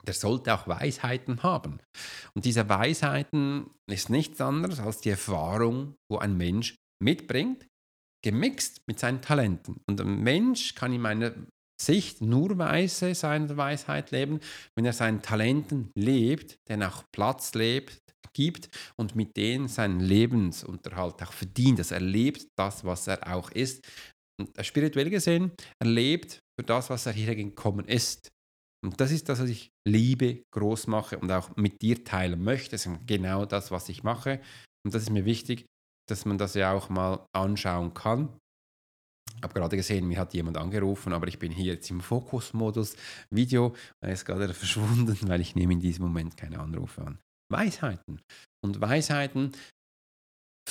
der 0.06 0.14
sollte 0.14 0.54
auch 0.54 0.68
Weisheiten 0.68 1.44
haben. 1.44 1.80
Und 2.34 2.46
diese 2.46 2.68
Weisheiten 2.70 3.70
ist 3.88 4.10
nichts 4.10 4.42
anderes 4.42 4.80
als 4.80 5.02
die 5.02 5.10
Erfahrung, 5.10 5.96
wo 6.10 6.18
ein 6.18 6.38
Mensch 6.38 6.76
mitbringt, 7.02 7.68
gemixt 8.24 8.82
mit 8.88 9.00
seinen 9.00 9.22
Talenten. 9.22 9.82
Und 9.90 10.00
ein 10.02 10.22
Mensch 10.22 10.76
kann 10.76 10.94
in 10.94 11.02
meiner 11.02 11.34
Sicht 11.82 12.22
nur 12.22 12.58
weise 12.58 13.16
seine 13.16 13.58
Weisheit 13.58 14.12
leben, 14.12 14.40
wenn 14.76 14.86
er 14.86 14.94
seinen 14.94 15.22
Talenten 15.22 15.92
lebt, 15.96 16.58
den 16.70 16.84
auch 16.84 17.04
Platz 17.12 17.54
lebt, 17.56 17.98
gibt 18.34 18.70
und 18.98 19.16
mit 19.16 19.36
denen 19.36 19.68
seinen 19.68 20.00
Lebensunterhalt 20.00 21.22
auch 21.22 21.34
verdient. 21.34 21.80
Dass 21.80 21.92
er 21.92 22.00
lebt 22.00 22.48
das, 22.58 22.86
was 22.86 23.08
er 23.08 23.34
auch 23.34 23.52
ist. 23.52 23.86
Und 24.40 24.50
spirituell 24.66 25.10
gesehen, 25.10 25.52
er 25.80 25.88
lebt 25.88 26.40
für 26.58 26.66
das, 26.66 26.90
was 26.90 27.06
er 27.06 27.14
hier 27.14 27.36
gekommen 27.36 27.86
ist. 27.88 28.30
Und 28.84 29.00
das 29.00 29.12
ist 29.12 29.30
das, 29.30 29.40
was 29.40 29.50
ich 29.50 29.70
liebe, 29.88 30.44
groß 30.54 30.88
mache 30.88 31.20
und 31.20 31.32
auch 31.32 31.56
mit 31.56 31.82
dir 31.82 32.04
teilen 32.04 32.44
möchte. 32.44 32.72
Das 32.72 32.86
ist 32.86 33.06
genau 33.06 33.46
das, 33.46 33.70
was 33.70 33.90
ich 33.90 34.04
mache. 34.04 34.42
Und 34.84 34.96
das 34.96 35.04
ist 35.04 35.12
mir 35.12 35.26
wichtig, 35.26 35.66
dass 36.12 36.26
man 36.26 36.38
das 36.38 36.54
ja 36.54 36.74
auch 36.74 36.90
mal 36.90 37.26
anschauen 37.34 37.94
kann. 37.94 38.30
Ich 39.38 39.44
habe 39.44 39.54
gerade 39.54 39.78
gesehen, 39.78 40.08
mir 40.08 40.20
hat 40.20 40.34
jemand 40.34 40.58
angerufen, 40.58 41.14
aber 41.14 41.28
ich 41.28 41.40
bin 41.40 41.52
hier 41.52 41.74
jetzt 41.74 41.90
im 41.90 42.02
Fokusmodus 42.02 42.96
Video. 43.32 43.76
Ist 44.02 44.26
gerade 44.26 44.54
verschwunden, 44.54 45.18
weil 45.28 45.42
ich 45.42 45.56
nehme 45.56 45.74
in 45.74 45.80
diesem 45.80 46.06
Moment 46.06 46.38
keine 46.38 46.60
Anrufe 46.60 47.02
an. 47.02 47.18
Weisheiten. 47.50 48.22
Und 48.64 48.82
Weisheiten 48.82 49.54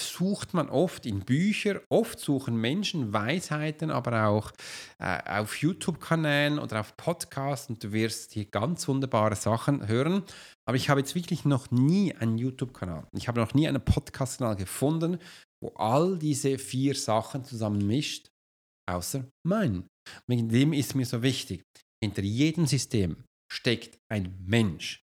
sucht 0.09 0.55
man 0.55 0.69
oft 0.69 1.07
in 1.07 1.21
Büchern, 1.21 1.81
oft 1.89 2.19
suchen 2.19 2.57
Menschen 2.57 3.13
Weisheiten, 3.13 3.91
aber 3.91 4.27
auch 4.27 4.53
äh, 4.99 5.39
auf 5.41 5.57
YouTube-Kanälen 5.57 6.59
oder 6.59 6.81
auf 6.81 6.97
Podcasts 6.97 7.69
und 7.69 7.83
du 7.85 7.93
wirst 7.93 8.33
hier 8.33 8.47
ganz 8.47 8.89
wunderbare 8.89 9.37
Sachen 9.37 9.87
hören. 9.87 10.23
Aber 10.67 10.77
ich 10.77 10.89
habe 10.89 11.01
jetzt 11.01 11.15
wirklich 11.15 11.45
noch 11.45 11.71
nie 11.71 12.15
einen 12.15 12.39
YouTube-Kanal, 12.39 13.07
ich 13.17 13.29
habe 13.29 13.41
noch 13.41 13.55
nie 13.55 13.69
einen 13.69 13.85
Podcast-Kanal 13.85 14.57
gefunden, 14.57 15.19
wo 15.63 15.71
all 15.77 16.19
diese 16.19 16.59
vier 16.59 16.95
Sachen 16.95 17.45
zusammen 17.45 17.87
mischt, 17.87 18.31
außer 18.91 19.25
mein. 19.47 19.87
Wegen 20.27 20.49
dem 20.49 20.73
ist 20.73 20.95
mir 20.95 21.07
so 21.07 21.23
wichtig. 21.23 21.63
Hinter 22.03 22.23
jedem 22.23 22.67
System 22.67 23.25
steckt 23.53 23.99
ein 24.11 24.35
Mensch 24.47 25.03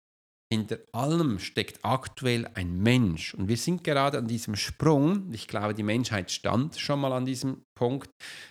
hinter 0.56 0.80
allem 0.92 1.40
steckt 1.40 1.84
aktuell 1.84 2.48
ein 2.54 2.82
Mensch. 2.82 3.34
Und 3.34 3.48
wir 3.48 3.58
sind 3.58 3.84
gerade 3.84 4.18
an 4.18 4.28
diesem 4.28 4.56
Sprung, 4.56 5.32
ich 5.34 5.48
glaube, 5.48 5.74
die 5.74 5.84
Menschheit 5.84 6.32
stand 6.32 6.78
schon 6.78 7.00
mal 7.00 7.14
an 7.14 7.26
diesem 7.26 7.64
Punkt, 7.78 8.10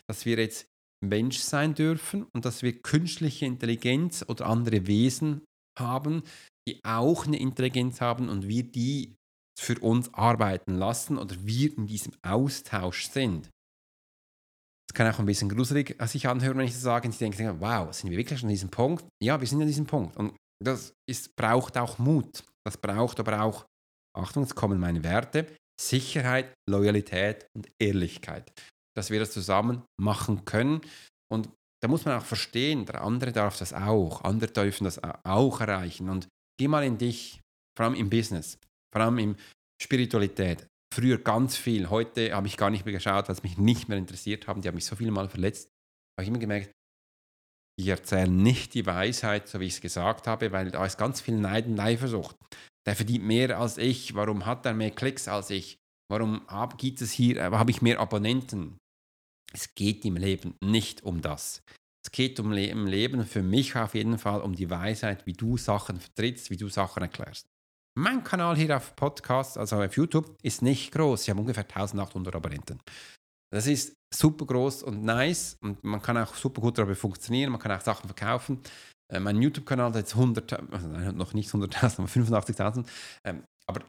dass 0.08 0.24
wir 0.24 0.38
jetzt 0.38 0.66
Mensch 1.04 1.38
sein 1.38 1.74
dürfen 1.74 2.24
und 2.34 2.44
dass 2.44 2.62
wir 2.62 2.80
künstliche 2.80 3.46
Intelligenz 3.46 4.24
oder 4.26 4.46
andere 4.46 4.86
Wesen 4.86 5.42
haben, 5.78 6.22
die 6.68 6.80
auch 6.84 7.26
eine 7.26 7.38
Intelligenz 7.38 8.00
haben 8.00 8.28
und 8.28 8.48
wir 8.48 8.64
die 8.64 9.16
für 9.58 9.78
uns 9.80 10.12
arbeiten 10.14 10.74
lassen 10.74 11.18
oder 11.18 11.36
wir 11.40 11.76
in 11.76 11.86
diesem 11.86 12.12
Austausch 12.22 13.08
sind. 13.08 13.50
Das 14.88 14.94
kann 14.94 15.12
auch 15.12 15.18
ein 15.18 15.26
bisschen 15.26 15.48
gruselig 15.48 15.96
sich 16.06 16.28
anhören, 16.28 16.58
wenn 16.58 16.66
ich 16.66 16.72
das 16.72 16.82
sage. 16.82 17.06
Und 17.06 17.12
ich 17.12 17.18
denke, 17.18 17.60
wow, 17.60 17.92
sind 17.92 18.10
wir 18.10 18.18
wirklich 18.18 18.42
an 18.42 18.48
diesem 18.48 18.70
Punkt? 18.70 19.04
Ja, 19.22 19.40
wir 19.40 19.48
sind 19.48 19.60
an 19.60 19.66
diesem 19.66 19.86
Punkt. 19.86 20.16
Und 20.16 20.34
das 20.64 20.94
ist, 21.08 21.36
braucht 21.36 21.76
auch 21.76 21.98
Mut. 21.98 22.44
Das 22.66 22.76
braucht 22.76 23.20
aber 23.20 23.42
auch, 23.42 23.66
Achtung, 24.16 24.42
jetzt 24.42 24.54
kommen 24.54 24.80
meine 24.80 25.02
Werte, 25.04 25.46
Sicherheit, 25.80 26.54
Loyalität 26.68 27.46
und 27.54 27.68
Ehrlichkeit. 27.78 28.52
Dass 28.96 29.10
wir 29.10 29.20
das 29.20 29.32
zusammen 29.32 29.82
machen 30.00 30.44
können. 30.44 30.80
Und 31.30 31.48
da 31.82 31.88
muss 31.88 32.04
man 32.04 32.18
auch 32.18 32.24
verstehen, 32.24 32.86
der 32.86 33.02
andere 33.02 33.32
darf 33.32 33.58
das 33.58 33.72
auch, 33.72 34.22
andere 34.22 34.50
dürfen 34.50 34.84
das 34.84 35.00
auch 35.02 35.60
erreichen. 35.60 36.08
Und 36.08 36.28
geh 36.58 36.68
mal 36.68 36.84
in 36.84 36.96
dich, 36.96 37.40
vor 37.76 37.86
allem 37.86 37.94
im 37.94 38.08
Business, 38.08 38.58
vor 38.92 39.02
allem 39.02 39.18
in 39.18 39.36
Spiritualität. 39.82 40.66
Früher 40.94 41.18
ganz 41.18 41.56
viel, 41.56 41.90
heute 41.90 42.32
habe 42.32 42.46
ich 42.46 42.56
gar 42.56 42.70
nicht 42.70 42.84
mehr 42.84 42.94
geschaut, 42.94 43.28
weil 43.28 43.34
es 43.34 43.42
mich 43.42 43.58
nicht 43.58 43.88
mehr 43.88 43.98
interessiert 43.98 44.46
haben. 44.46 44.62
Die 44.62 44.68
haben 44.68 44.76
mich 44.76 44.86
so 44.86 44.94
viel 44.94 45.10
mal 45.10 45.28
verletzt. 45.28 45.68
Habe 46.16 46.22
ich 46.22 46.28
immer 46.28 46.38
gemerkt, 46.38 46.70
die 47.78 47.88
erzählen 47.88 48.34
nicht 48.34 48.74
die 48.74 48.86
Weisheit, 48.86 49.48
so 49.48 49.60
wie 49.60 49.66
ich 49.66 49.74
es 49.74 49.80
gesagt 49.80 50.26
habe, 50.26 50.52
weil 50.52 50.70
da 50.70 50.84
ist 50.84 50.98
ganz 50.98 51.20
viel 51.20 51.36
Neid 51.36 51.66
und 51.66 51.80
Eifersucht. 51.80 52.36
Der 52.86 52.94
verdient 52.94 53.24
mehr 53.24 53.58
als 53.58 53.78
ich. 53.78 54.14
Warum 54.14 54.46
hat 54.46 54.66
er 54.66 54.74
mehr 54.74 54.90
Klicks 54.90 55.28
als 55.28 55.50
ich? 55.50 55.78
Warum 56.10 56.42
hab, 56.48 56.82
äh, 56.82 57.40
habe 57.40 57.70
ich 57.70 57.82
mehr 57.82 57.98
Abonnenten? 57.98 58.78
Es 59.52 59.74
geht 59.74 60.04
im 60.04 60.16
Leben 60.16 60.54
nicht 60.62 61.02
um 61.02 61.22
das. 61.22 61.62
Es 62.04 62.12
geht 62.12 62.38
um 62.38 62.52
im 62.52 62.86
Leben 62.86 63.24
für 63.24 63.42
mich 63.42 63.74
auf 63.76 63.94
jeden 63.94 64.18
Fall 64.18 64.42
um 64.42 64.54
die 64.54 64.68
Weisheit, 64.68 65.26
wie 65.26 65.32
du 65.32 65.56
Sachen 65.56 65.98
vertrittst, 65.98 66.50
wie 66.50 66.56
du 66.56 66.68
Sachen 66.68 67.02
erklärst. 67.02 67.46
Mein 67.96 68.24
Kanal 68.24 68.56
hier 68.56 68.76
auf 68.76 68.94
Podcast, 68.96 69.56
also 69.56 69.80
auf 69.80 69.96
YouTube, 69.96 70.36
ist 70.42 70.60
nicht 70.60 70.92
groß. 70.92 71.22
Ich 71.22 71.30
habe 71.30 71.40
ungefähr 71.40 71.62
1800 71.62 72.34
Abonnenten. 72.34 72.80
Das 73.54 73.68
ist 73.68 73.94
super 74.12 74.46
groß 74.46 74.82
und 74.82 75.04
nice 75.04 75.56
und 75.60 75.84
man 75.84 76.02
kann 76.02 76.18
auch 76.18 76.34
super 76.34 76.60
gut 76.60 76.76
darüber 76.76 76.96
funktionieren, 76.96 77.52
man 77.52 77.60
kann 77.60 77.70
auch 77.70 77.80
Sachen 77.80 78.08
verkaufen. 78.08 78.60
Äh, 79.12 79.20
mein 79.20 79.40
YouTube-Kanal 79.40 79.90
hat 79.90 79.94
jetzt 79.94 80.16
100, 80.16 80.72
also 80.72 80.88
noch 81.12 81.34
nicht 81.34 81.48
100.000, 81.50 81.98
aber 81.98 82.08
85.000. 82.08 82.84
Ähm, 83.24 83.44
aber 83.68 83.86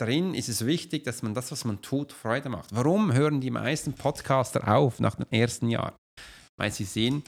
darin 0.00 0.34
ist 0.34 0.48
es 0.48 0.66
wichtig, 0.66 1.04
dass 1.04 1.22
man 1.22 1.34
das, 1.34 1.52
was 1.52 1.64
man 1.64 1.82
tut, 1.82 2.12
Freude 2.12 2.48
macht. 2.48 2.74
Warum 2.74 3.12
hören 3.12 3.40
die 3.40 3.52
meisten 3.52 3.92
Podcaster 3.92 4.66
auf 4.66 4.98
nach 4.98 5.14
dem 5.14 5.26
ersten 5.30 5.68
Jahr? 5.68 5.96
Weil 6.58 6.72
sie 6.72 6.84
sehen, 6.84 7.22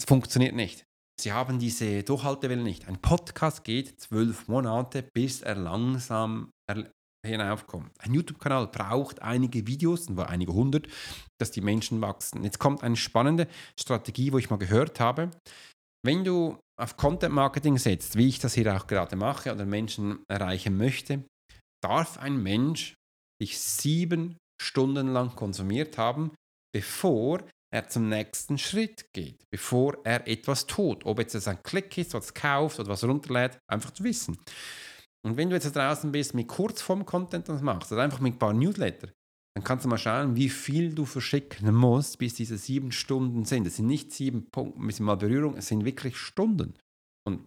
es 0.00 0.04
funktioniert 0.04 0.56
nicht. 0.56 0.82
Sie 1.20 1.32
haben 1.32 1.60
diese 1.60 2.02
Durchhaltewelle 2.02 2.64
nicht. 2.64 2.88
Ein 2.88 3.00
Podcast 3.00 3.62
geht 3.62 4.00
zwölf 4.00 4.48
Monate, 4.48 5.04
bis 5.14 5.42
er 5.42 5.54
langsam 5.54 6.50
hinaufkommen. 7.24 7.90
Ein 7.98 8.14
YouTube-Kanal 8.14 8.68
braucht 8.68 9.22
einige 9.22 9.66
Videos, 9.66 10.08
und 10.08 10.18
einige 10.20 10.52
hundert, 10.52 10.88
dass 11.40 11.50
die 11.50 11.60
Menschen 11.60 12.00
wachsen. 12.00 12.44
Jetzt 12.44 12.58
kommt 12.58 12.82
eine 12.82 12.96
spannende 12.96 13.48
Strategie, 13.78 14.32
wo 14.32 14.38
ich 14.38 14.50
mal 14.50 14.56
gehört 14.56 15.00
habe. 15.00 15.30
Wenn 16.04 16.24
du 16.24 16.58
auf 16.80 16.96
Content 16.96 17.34
Marketing 17.34 17.78
setzt, 17.78 18.16
wie 18.16 18.28
ich 18.28 18.38
das 18.38 18.54
hier 18.54 18.74
auch 18.74 18.86
gerade 18.86 19.16
mache 19.16 19.52
oder 19.52 19.64
Menschen 19.64 20.22
erreichen 20.28 20.76
möchte, 20.76 21.24
darf 21.82 22.18
ein 22.18 22.42
Mensch 22.42 22.94
dich 23.42 23.58
sieben 23.58 24.36
Stunden 24.60 25.08
lang 25.08 25.34
konsumiert 25.34 25.98
haben, 25.98 26.32
bevor 26.74 27.42
er 27.74 27.88
zum 27.88 28.08
nächsten 28.08 28.58
Schritt 28.58 29.06
geht, 29.12 29.42
bevor 29.52 29.98
er 30.04 30.26
etwas 30.28 30.66
tut. 30.66 31.04
Ob 31.04 31.18
jetzt 31.18 31.48
ein 31.48 31.62
Klick 31.62 31.98
ist, 31.98 32.14
was 32.14 32.32
kauft 32.32 32.78
oder 32.78 32.88
was 32.88 33.04
runterlädt, 33.04 33.58
einfach 33.70 33.90
zu 33.90 34.04
wissen. 34.04 34.38
Und 35.24 35.36
wenn 35.36 35.50
du 35.50 35.56
jetzt 35.56 35.74
draußen 35.74 36.12
bist 36.12 36.34
mit 36.34 36.48
Kurzform-Content 36.48 37.48
das 37.48 37.62
machst, 37.62 37.92
oder 37.92 38.02
einfach 38.02 38.20
mit 38.20 38.34
ein 38.34 38.38
paar 38.38 38.52
Newsletter, 38.52 39.08
dann 39.56 39.64
kannst 39.64 39.84
du 39.84 39.88
mal 39.88 39.98
schauen, 39.98 40.36
wie 40.36 40.50
viel 40.50 40.94
du 40.94 41.06
verschicken 41.06 41.74
musst, 41.74 42.18
bis 42.18 42.34
diese 42.34 42.58
sieben 42.58 42.92
Stunden 42.92 43.44
sind. 43.44 43.66
Es 43.66 43.76
sind 43.76 43.86
nicht 43.86 44.12
sieben 44.12 44.50
Punkte, 44.50 44.80
ein 44.80 44.86
bisschen 44.86 45.06
mal 45.06 45.16
Berührung, 45.16 45.56
es 45.56 45.68
sind 45.68 45.84
wirklich 45.84 46.16
Stunden. 46.16 46.74
Und 47.26 47.46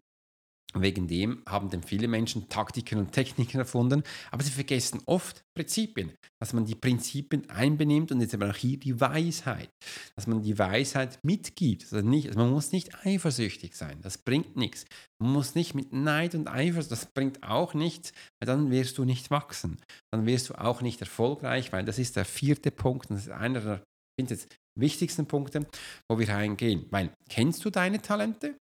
Wegen 0.76 1.08
dem 1.08 1.42
haben 1.48 1.72
denn 1.72 1.82
viele 1.82 2.08
Menschen 2.08 2.48
Taktiken 2.48 3.00
und 3.00 3.12
Techniken 3.12 3.58
erfunden, 3.58 4.04
aber 4.30 4.44
sie 4.44 4.52
vergessen 4.52 5.02
oft 5.08 5.42
Prinzipien, 5.58 6.14
dass 6.40 6.54
man 6.54 6.66
die 6.66 6.76
Prinzipien 6.76 7.50
einbenimmt 7.50 8.12
und 8.12 8.22
jetzt 8.22 8.36
aber 8.36 8.52
auch 8.52 8.56
hier 8.56 8.78
die 8.78 9.02
Weisheit, 9.02 9.70
dass 10.16 10.28
man 10.28 10.44
die 10.44 10.60
Weisheit 10.60 11.18
mitgibt. 11.24 11.92
Also 11.92 12.08
nicht, 12.08 12.28
also 12.28 12.40
man 12.40 12.52
muss 12.52 12.72
nicht 12.72 13.04
eifersüchtig 13.04 13.76
sein, 13.76 14.00
das 14.04 14.20
bringt 14.20 14.58
nichts. 14.58 14.86
Man 15.20 15.34
muss 15.34 15.56
nicht 15.56 15.74
mit 15.74 15.92
Neid 15.92 16.36
und 16.36 16.48
Eifersucht, 16.48 16.92
das 16.92 17.08
bringt 17.08 17.42
auch 17.42 17.74
nichts, 17.74 18.14
weil 18.40 18.46
dann 18.46 18.70
wirst 18.70 19.00
du 19.00 19.06
nicht 19.06 19.32
wachsen. 19.32 19.78
Dann 20.12 20.28
wirst 20.28 20.50
du 20.50 20.54
auch 20.54 20.82
nicht 20.82 21.02
erfolgreich, 21.02 21.74
weil 21.74 21.84
das 21.84 21.98
ist 21.98 22.16
der 22.16 22.26
vierte 22.26 22.70
Punkt 22.70 23.10
und 23.10 23.16
das 23.16 23.26
ist 23.26 23.32
einer 23.32 23.60
der 23.60 23.84
ich 24.22 24.30
jetzt, 24.30 24.56
wichtigsten 24.78 25.26
Punkte, 25.26 25.66
wo 26.10 26.20
wir 26.20 26.30
reingehen. 26.30 26.86
Weil 26.92 27.14
kennst 27.30 27.64
du 27.66 27.70
deine 27.70 28.02
Talente? 28.02 28.58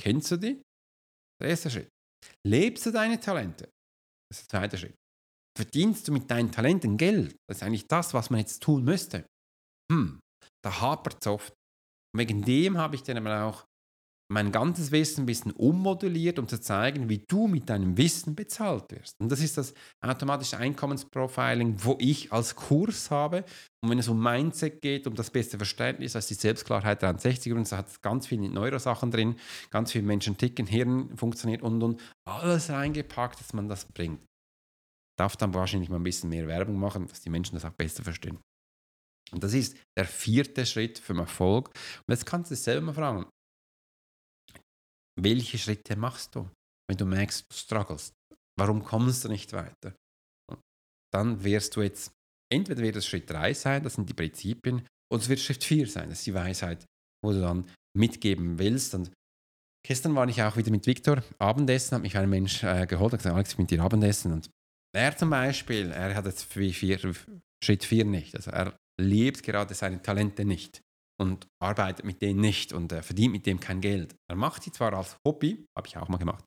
Kennst 0.00 0.30
du 0.30 0.36
die? 0.36 0.62
Der 1.42 1.50
erste 1.50 1.70
Schritt. 1.70 1.88
Lebst 2.46 2.86
du 2.86 2.92
deine 2.92 3.18
Talente? 3.18 3.68
Das 4.30 4.40
ist 4.40 4.52
der 4.52 4.60
zweite 4.60 4.78
Schritt. 4.78 4.94
Verdienst 5.58 6.06
du 6.06 6.12
mit 6.12 6.30
deinen 6.30 6.52
Talenten 6.52 6.96
Geld? 6.96 7.36
Das 7.48 7.58
ist 7.58 7.62
eigentlich 7.64 7.88
das, 7.88 8.14
was 8.14 8.30
man 8.30 8.40
jetzt 8.40 8.62
tun 8.62 8.84
müsste. 8.84 9.26
Hm, 9.90 10.20
da 10.64 10.80
hapert 10.80 11.18
es 11.20 11.26
oft. 11.26 11.52
Und 12.14 12.20
wegen 12.20 12.42
dem 12.42 12.78
habe 12.78 12.94
ich 12.94 13.02
dann 13.02 13.18
aber 13.18 13.42
auch 13.44 13.64
mein 14.32 14.50
ganzes 14.50 14.90
Wissen 14.90 15.22
ein 15.22 15.26
bisschen 15.26 15.52
ummoduliert, 15.52 16.38
um 16.38 16.48
zu 16.48 16.60
zeigen, 16.60 17.08
wie 17.08 17.18
du 17.28 17.46
mit 17.46 17.68
deinem 17.68 17.96
Wissen 17.98 18.34
bezahlt 18.34 18.90
wirst. 18.90 19.14
Und 19.20 19.30
das 19.30 19.40
ist 19.40 19.58
das 19.58 19.74
automatische 20.00 20.56
Einkommensprofiling, 20.56 21.76
wo 21.78 21.96
ich 22.00 22.32
als 22.32 22.56
Kurs 22.56 23.10
habe. 23.10 23.44
Und 23.82 23.90
wenn 23.90 23.98
es 23.98 24.08
um 24.08 24.22
Mindset 24.22 24.80
geht, 24.80 25.06
um 25.06 25.14
das 25.14 25.30
beste 25.30 25.58
Verständnis, 25.58 26.16
als 26.16 26.28
die 26.28 26.34
Selbstklarheit 26.34 27.02
63, 27.02 27.52
und 27.52 27.70
da 27.70 27.76
hat 27.76 27.88
es 27.88 28.00
ganz 28.00 28.26
viele 28.26 28.48
Neurosachen 28.48 29.10
drin, 29.10 29.36
ganz 29.70 29.92
viele 29.92 30.04
Menschen 30.04 30.38
ticken, 30.38 30.66
Hirn 30.66 31.16
funktioniert 31.16 31.62
und 31.62 31.82
und 31.82 32.00
alles 32.26 32.70
reingepackt, 32.70 33.38
dass 33.38 33.52
man 33.52 33.68
das 33.68 33.84
bringt. 33.84 34.20
Darf 35.18 35.36
dann 35.36 35.52
wahrscheinlich 35.52 35.90
mal 35.90 35.96
ein 35.96 36.04
bisschen 36.04 36.30
mehr 36.30 36.46
Werbung 36.48 36.78
machen, 36.78 37.06
dass 37.06 37.20
die 37.20 37.30
Menschen 37.30 37.54
das 37.54 37.64
auch 37.64 37.74
besser 37.74 38.02
verstehen. 38.02 38.38
Und 39.32 39.42
das 39.42 39.54
ist 39.54 39.76
der 39.96 40.04
vierte 40.04 40.66
Schritt 40.66 40.98
für 40.98 41.16
Erfolg. 41.16 41.68
Und 41.68 42.12
jetzt 42.12 42.26
kannst 42.26 42.50
du 42.50 42.54
dich 42.54 42.62
selber 42.62 42.86
mal 42.86 42.94
fragen, 42.94 43.26
welche 45.20 45.58
Schritte 45.58 45.96
machst 45.96 46.34
du, 46.34 46.48
wenn 46.88 46.96
du 46.96 47.04
merkst, 47.04 47.46
du 47.48 47.56
struggles? 47.56 48.12
Warum 48.58 48.84
kommst 48.84 49.24
du 49.24 49.28
nicht 49.28 49.52
weiter? 49.52 49.94
Dann 51.12 51.42
wirst 51.44 51.76
du 51.76 51.82
jetzt, 51.82 52.12
entweder 52.52 52.82
wird 52.82 52.96
es 52.96 53.06
Schritt 53.06 53.28
3 53.28 53.54
sein, 53.54 53.82
das 53.82 53.94
sind 53.94 54.08
die 54.08 54.14
Prinzipien, 54.14 54.86
oder 55.12 55.22
es 55.22 55.28
wird 55.28 55.40
Schritt 55.40 55.64
4 55.64 55.86
sein, 55.86 56.08
das 56.08 56.18
ist 56.18 56.26
die 56.26 56.34
Weisheit, 56.34 56.86
wo 57.22 57.32
du 57.32 57.40
dann 57.40 57.66
mitgeben 57.96 58.58
willst. 58.58 58.94
Und 58.94 59.10
gestern 59.86 60.14
war 60.14 60.26
ich 60.28 60.42
auch 60.42 60.56
wieder 60.56 60.70
mit 60.70 60.86
Viktor 60.86 61.22
Abendessen, 61.38 61.96
hat 61.96 62.02
mich 62.02 62.16
ein 62.16 62.30
Mensch 62.30 62.62
äh, 62.62 62.86
geholt 62.86 63.12
und 63.12 63.18
gesagt, 63.18 63.34
Alex, 63.34 63.50
ich 63.50 63.56
bin 63.56 63.66
dir 63.66 63.82
Abendessen. 63.82 64.32
Und 64.32 64.50
er 64.94 65.16
zum 65.16 65.30
Beispiel, 65.30 65.90
er 65.90 66.14
hat 66.14 66.26
jetzt 66.26 66.44
vier, 66.44 66.98
Schritt 67.62 67.84
4 67.84 68.04
nicht. 68.04 68.34
Also 68.34 68.50
er 68.50 68.76
lebt 69.00 69.42
gerade 69.42 69.74
seine 69.74 70.00
Talente 70.00 70.44
nicht 70.44 70.80
und 71.22 71.46
arbeitet 71.62 72.04
mit 72.04 72.20
denen 72.20 72.40
nicht 72.40 72.72
und 72.72 72.92
äh, 72.92 73.02
verdient 73.02 73.32
mit 73.32 73.46
dem 73.46 73.60
kein 73.60 73.80
Geld. 73.80 74.14
Er 74.28 74.36
macht 74.36 74.62
sie 74.62 74.72
zwar 74.72 74.92
als 74.92 75.16
Hobby, 75.26 75.64
habe 75.76 75.88
ich 75.88 75.96
auch 75.96 76.08
mal 76.08 76.18
gemacht. 76.18 76.44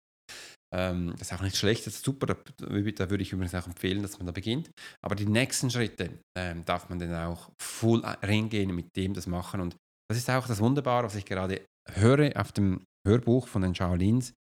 Ähm, 0.74 1.14
das 1.18 1.32
ist 1.32 1.34
auch 1.34 1.42
nicht 1.42 1.56
schlecht, 1.56 1.88
das 1.88 1.96
ist 1.96 2.06
super. 2.06 2.28
Da, 2.28 2.34
da, 2.34 3.10
würde 3.10 3.24
ich 3.24 3.32
übrigens 3.32 3.56
auch 3.56 3.66
empfehlen, 3.66 4.02
dass 4.02 4.18
man 4.18 4.28
da 4.28 4.32
beginnt. 4.32 4.70
Aber 5.04 5.16
die 5.16 5.26
nächsten 5.26 5.72
Schritte 5.72 6.20
ähm, 6.38 6.66
darf 6.66 6.90
man 6.90 7.00
dann 7.00 7.16
auch 7.16 7.50
voll 7.62 8.02
reingehen 8.04 8.76
mit 8.76 8.96
dem 8.96 9.14
das 9.14 9.28
machen. 9.28 9.62
Und 9.62 9.76
das 10.10 10.18
ist 10.18 10.30
auch 10.30 10.48
das 10.48 10.60
Wunderbare, 10.60 11.06
was 11.06 11.16
ich 11.16 11.26
gerade 11.26 11.66
höre 11.94 12.40
auf 12.40 12.52
dem 12.52 12.84
Hörbuch 13.08 13.48
von 13.48 13.62
den 13.62 13.74
Shaolins. 13.74 14.34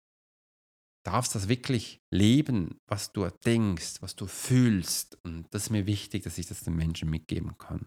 Darfst 1.06 1.34
das 1.34 1.48
wirklich 1.48 1.98
leben, 2.12 2.78
was 2.90 3.12
du 3.12 3.28
denkst, 3.44 3.96
was 4.00 4.16
du 4.16 4.26
fühlst. 4.26 5.18
Und 5.22 5.46
das 5.52 5.64
ist 5.64 5.70
mir 5.70 5.86
wichtig, 5.86 6.24
dass 6.24 6.38
ich 6.38 6.46
das 6.46 6.62
den 6.62 6.74
Menschen 6.74 7.10
mitgeben 7.10 7.56
kann 7.58 7.86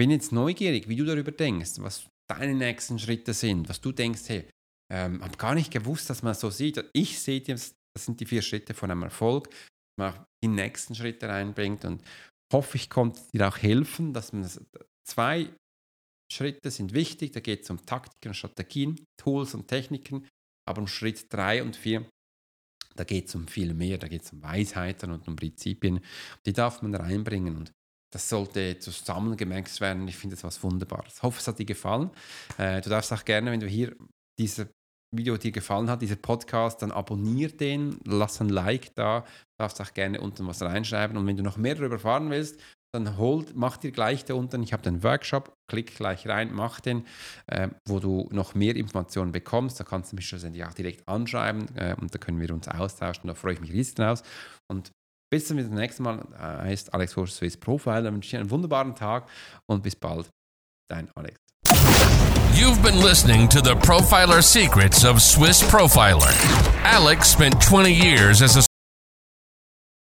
bin 0.00 0.10
jetzt 0.10 0.32
neugierig, 0.32 0.88
wie 0.88 0.96
du 0.96 1.04
darüber 1.04 1.30
denkst, 1.30 1.72
was 1.76 2.08
deine 2.26 2.54
nächsten 2.54 2.98
Schritte 2.98 3.34
sind, 3.34 3.68
was 3.68 3.82
du 3.82 3.92
denkst, 3.92 4.22
hey, 4.28 4.48
ähm, 4.90 5.22
habe 5.22 5.36
gar 5.36 5.54
nicht 5.54 5.70
gewusst, 5.70 6.08
dass 6.08 6.22
man 6.22 6.32
so 6.32 6.48
sieht. 6.48 6.82
Ich 6.94 7.20
sehe, 7.20 7.42
das 7.42 7.74
sind 7.98 8.18
die 8.18 8.24
vier 8.24 8.40
Schritte 8.40 8.72
von 8.72 8.90
einem 8.90 9.02
Erfolg, 9.02 9.50
dass 9.50 9.98
man 9.98 10.14
auch 10.14 10.24
die 10.42 10.48
nächsten 10.48 10.94
Schritte 10.94 11.28
reinbringt 11.28 11.84
und 11.84 12.02
hoffe, 12.50 12.78
ich 12.78 12.88
konnte 12.88 13.20
dir 13.34 13.46
auch 13.46 13.58
helfen, 13.58 14.14
dass 14.14 14.32
man 14.32 14.40
das, 14.40 14.64
zwei 15.06 15.50
Schritte 16.32 16.70
sind 16.70 16.94
wichtig, 16.94 17.32
da 17.32 17.40
geht 17.40 17.64
es 17.64 17.68
um 17.68 17.84
Taktiken 17.84 18.32
Strategien, 18.32 19.04
Tools 19.18 19.52
und 19.52 19.68
Techniken, 19.68 20.26
aber 20.66 20.80
um 20.80 20.88
Schritt 20.88 21.30
drei 21.30 21.62
und 21.62 21.76
vier, 21.76 22.08
da 22.96 23.04
geht 23.04 23.28
es 23.28 23.34
um 23.34 23.46
viel 23.46 23.74
mehr, 23.74 23.98
da 23.98 24.08
geht 24.08 24.22
es 24.22 24.32
um 24.32 24.42
Weisheiten 24.42 25.10
und 25.10 25.28
um 25.28 25.36
Prinzipien, 25.36 26.00
die 26.46 26.54
darf 26.54 26.80
man 26.80 26.94
reinbringen. 26.94 27.54
Und 27.58 27.70
das 28.12 28.28
sollte 28.28 28.78
zusammengemerkt 28.78 29.80
werden. 29.80 30.06
Ich 30.08 30.16
finde 30.16 30.36
das 30.36 30.44
was 30.44 30.62
Wunderbares. 30.62 31.16
Ich 31.16 31.22
hoffe, 31.22 31.38
es 31.38 31.46
hat 31.46 31.58
dir 31.58 31.66
gefallen. 31.66 32.10
Äh, 32.58 32.80
du 32.80 32.90
darfst 32.90 33.12
auch 33.12 33.24
gerne, 33.24 33.50
wenn 33.50 33.60
du 33.60 33.66
hier 33.66 33.94
dieses 34.38 34.66
Video 35.14 35.36
dir 35.36 35.50
gefallen 35.50 35.90
hat, 35.90 36.02
dieser 36.02 36.16
Podcast, 36.16 36.82
dann 36.82 36.92
abonnier 36.92 37.48
den, 37.50 37.98
lass 38.04 38.40
ein 38.40 38.48
Like 38.48 38.94
da, 38.94 39.24
darfst 39.58 39.80
auch 39.80 39.92
gerne 39.92 40.20
unten 40.20 40.46
was 40.46 40.62
reinschreiben. 40.62 41.16
Und 41.16 41.26
wenn 41.26 41.36
du 41.36 41.42
noch 41.42 41.56
mehr 41.56 41.74
darüber 41.74 41.96
erfahren 41.96 42.30
willst, 42.30 42.60
dann 42.92 43.16
hol, 43.18 43.46
mach 43.54 43.76
dir 43.76 43.92
gleich 43.92 44.24
da 44.24 44.34
unten, 44.34 44.62
ich 44.62 44.72
habe 44.72 44.82
den 44.82 45.02
Workshop, 45.04 45.52
klick 45.68 45.94
gleich 45.94 46.26
rein, 46.26 46.50
mach 46.52 46.80
den, 46.80 47.06
äh, 47.46 47.68
wo 47.86 48.00
du 48.00 48.28
noch 48.32 48.54
mehr 48.54 48.74
Informationen 48.74 49.30
bekommst. 49.30 49.78
Da 49.78 49.84
kannst 49.84 50.10
du 50.10 50.16
mich 50.16 50.26
schlussendlich 50.26 50.64
auch 50.64 50.74
direkt 50.74 51.08
anschreiben 51.08 51.68
äh, 51.76 51.94
und 52.00 52.12
da 52.12 52.18
können 52.18 52.40
wir 52.40 52.52
uns 52.52 52.66
austauschen. 52.66 53.28
Da 53.28 53.34
freue 53.34 53.54
ich 53.54 53.60
mich 53.60 53.72
riesig 53.72 53.94
draus. 53.94 54.22
Und 54.68 54.90
bis 55.30 55.46
zum 55.46 55.56
nächsten 55.56 56.02
Mal 56.02 56.18
äh, 56.34 56.64
heißt 56.64 56.92
Alex 56.92 57.16
Horst 57.16 57.36
Swiss 57.36 57.56
Profile. 57.56 58.02
Dann 58.02 58.14
wünsche 58.14 58.28
ich 58.28 58.36
einen 58.36 58.50
wunderbaren 58.50 58.94
Tag 58.94 59.28
und 59.66 59.82
bis 59.82 59.96
bald. 59.96 60.28
Dein 60.88 61.08
Alex. 61.14 61.38
You've 62.54 62.82
been 62.82 63.00
listening 63.00 63.48
to 63.48 63.60
the 63.60 63.74
Profiler 63.76 64.42
Secrets 64.42 65.04
of 65.04 65.22
Swiss 65.22 65.62
Profiler. 65.62 66.34
Alex 66.84 67.32
spent 67.32 67.62
20 67.62 67.92
years 67.92 68.42
as 68.42 68.56
a 68.56 68.69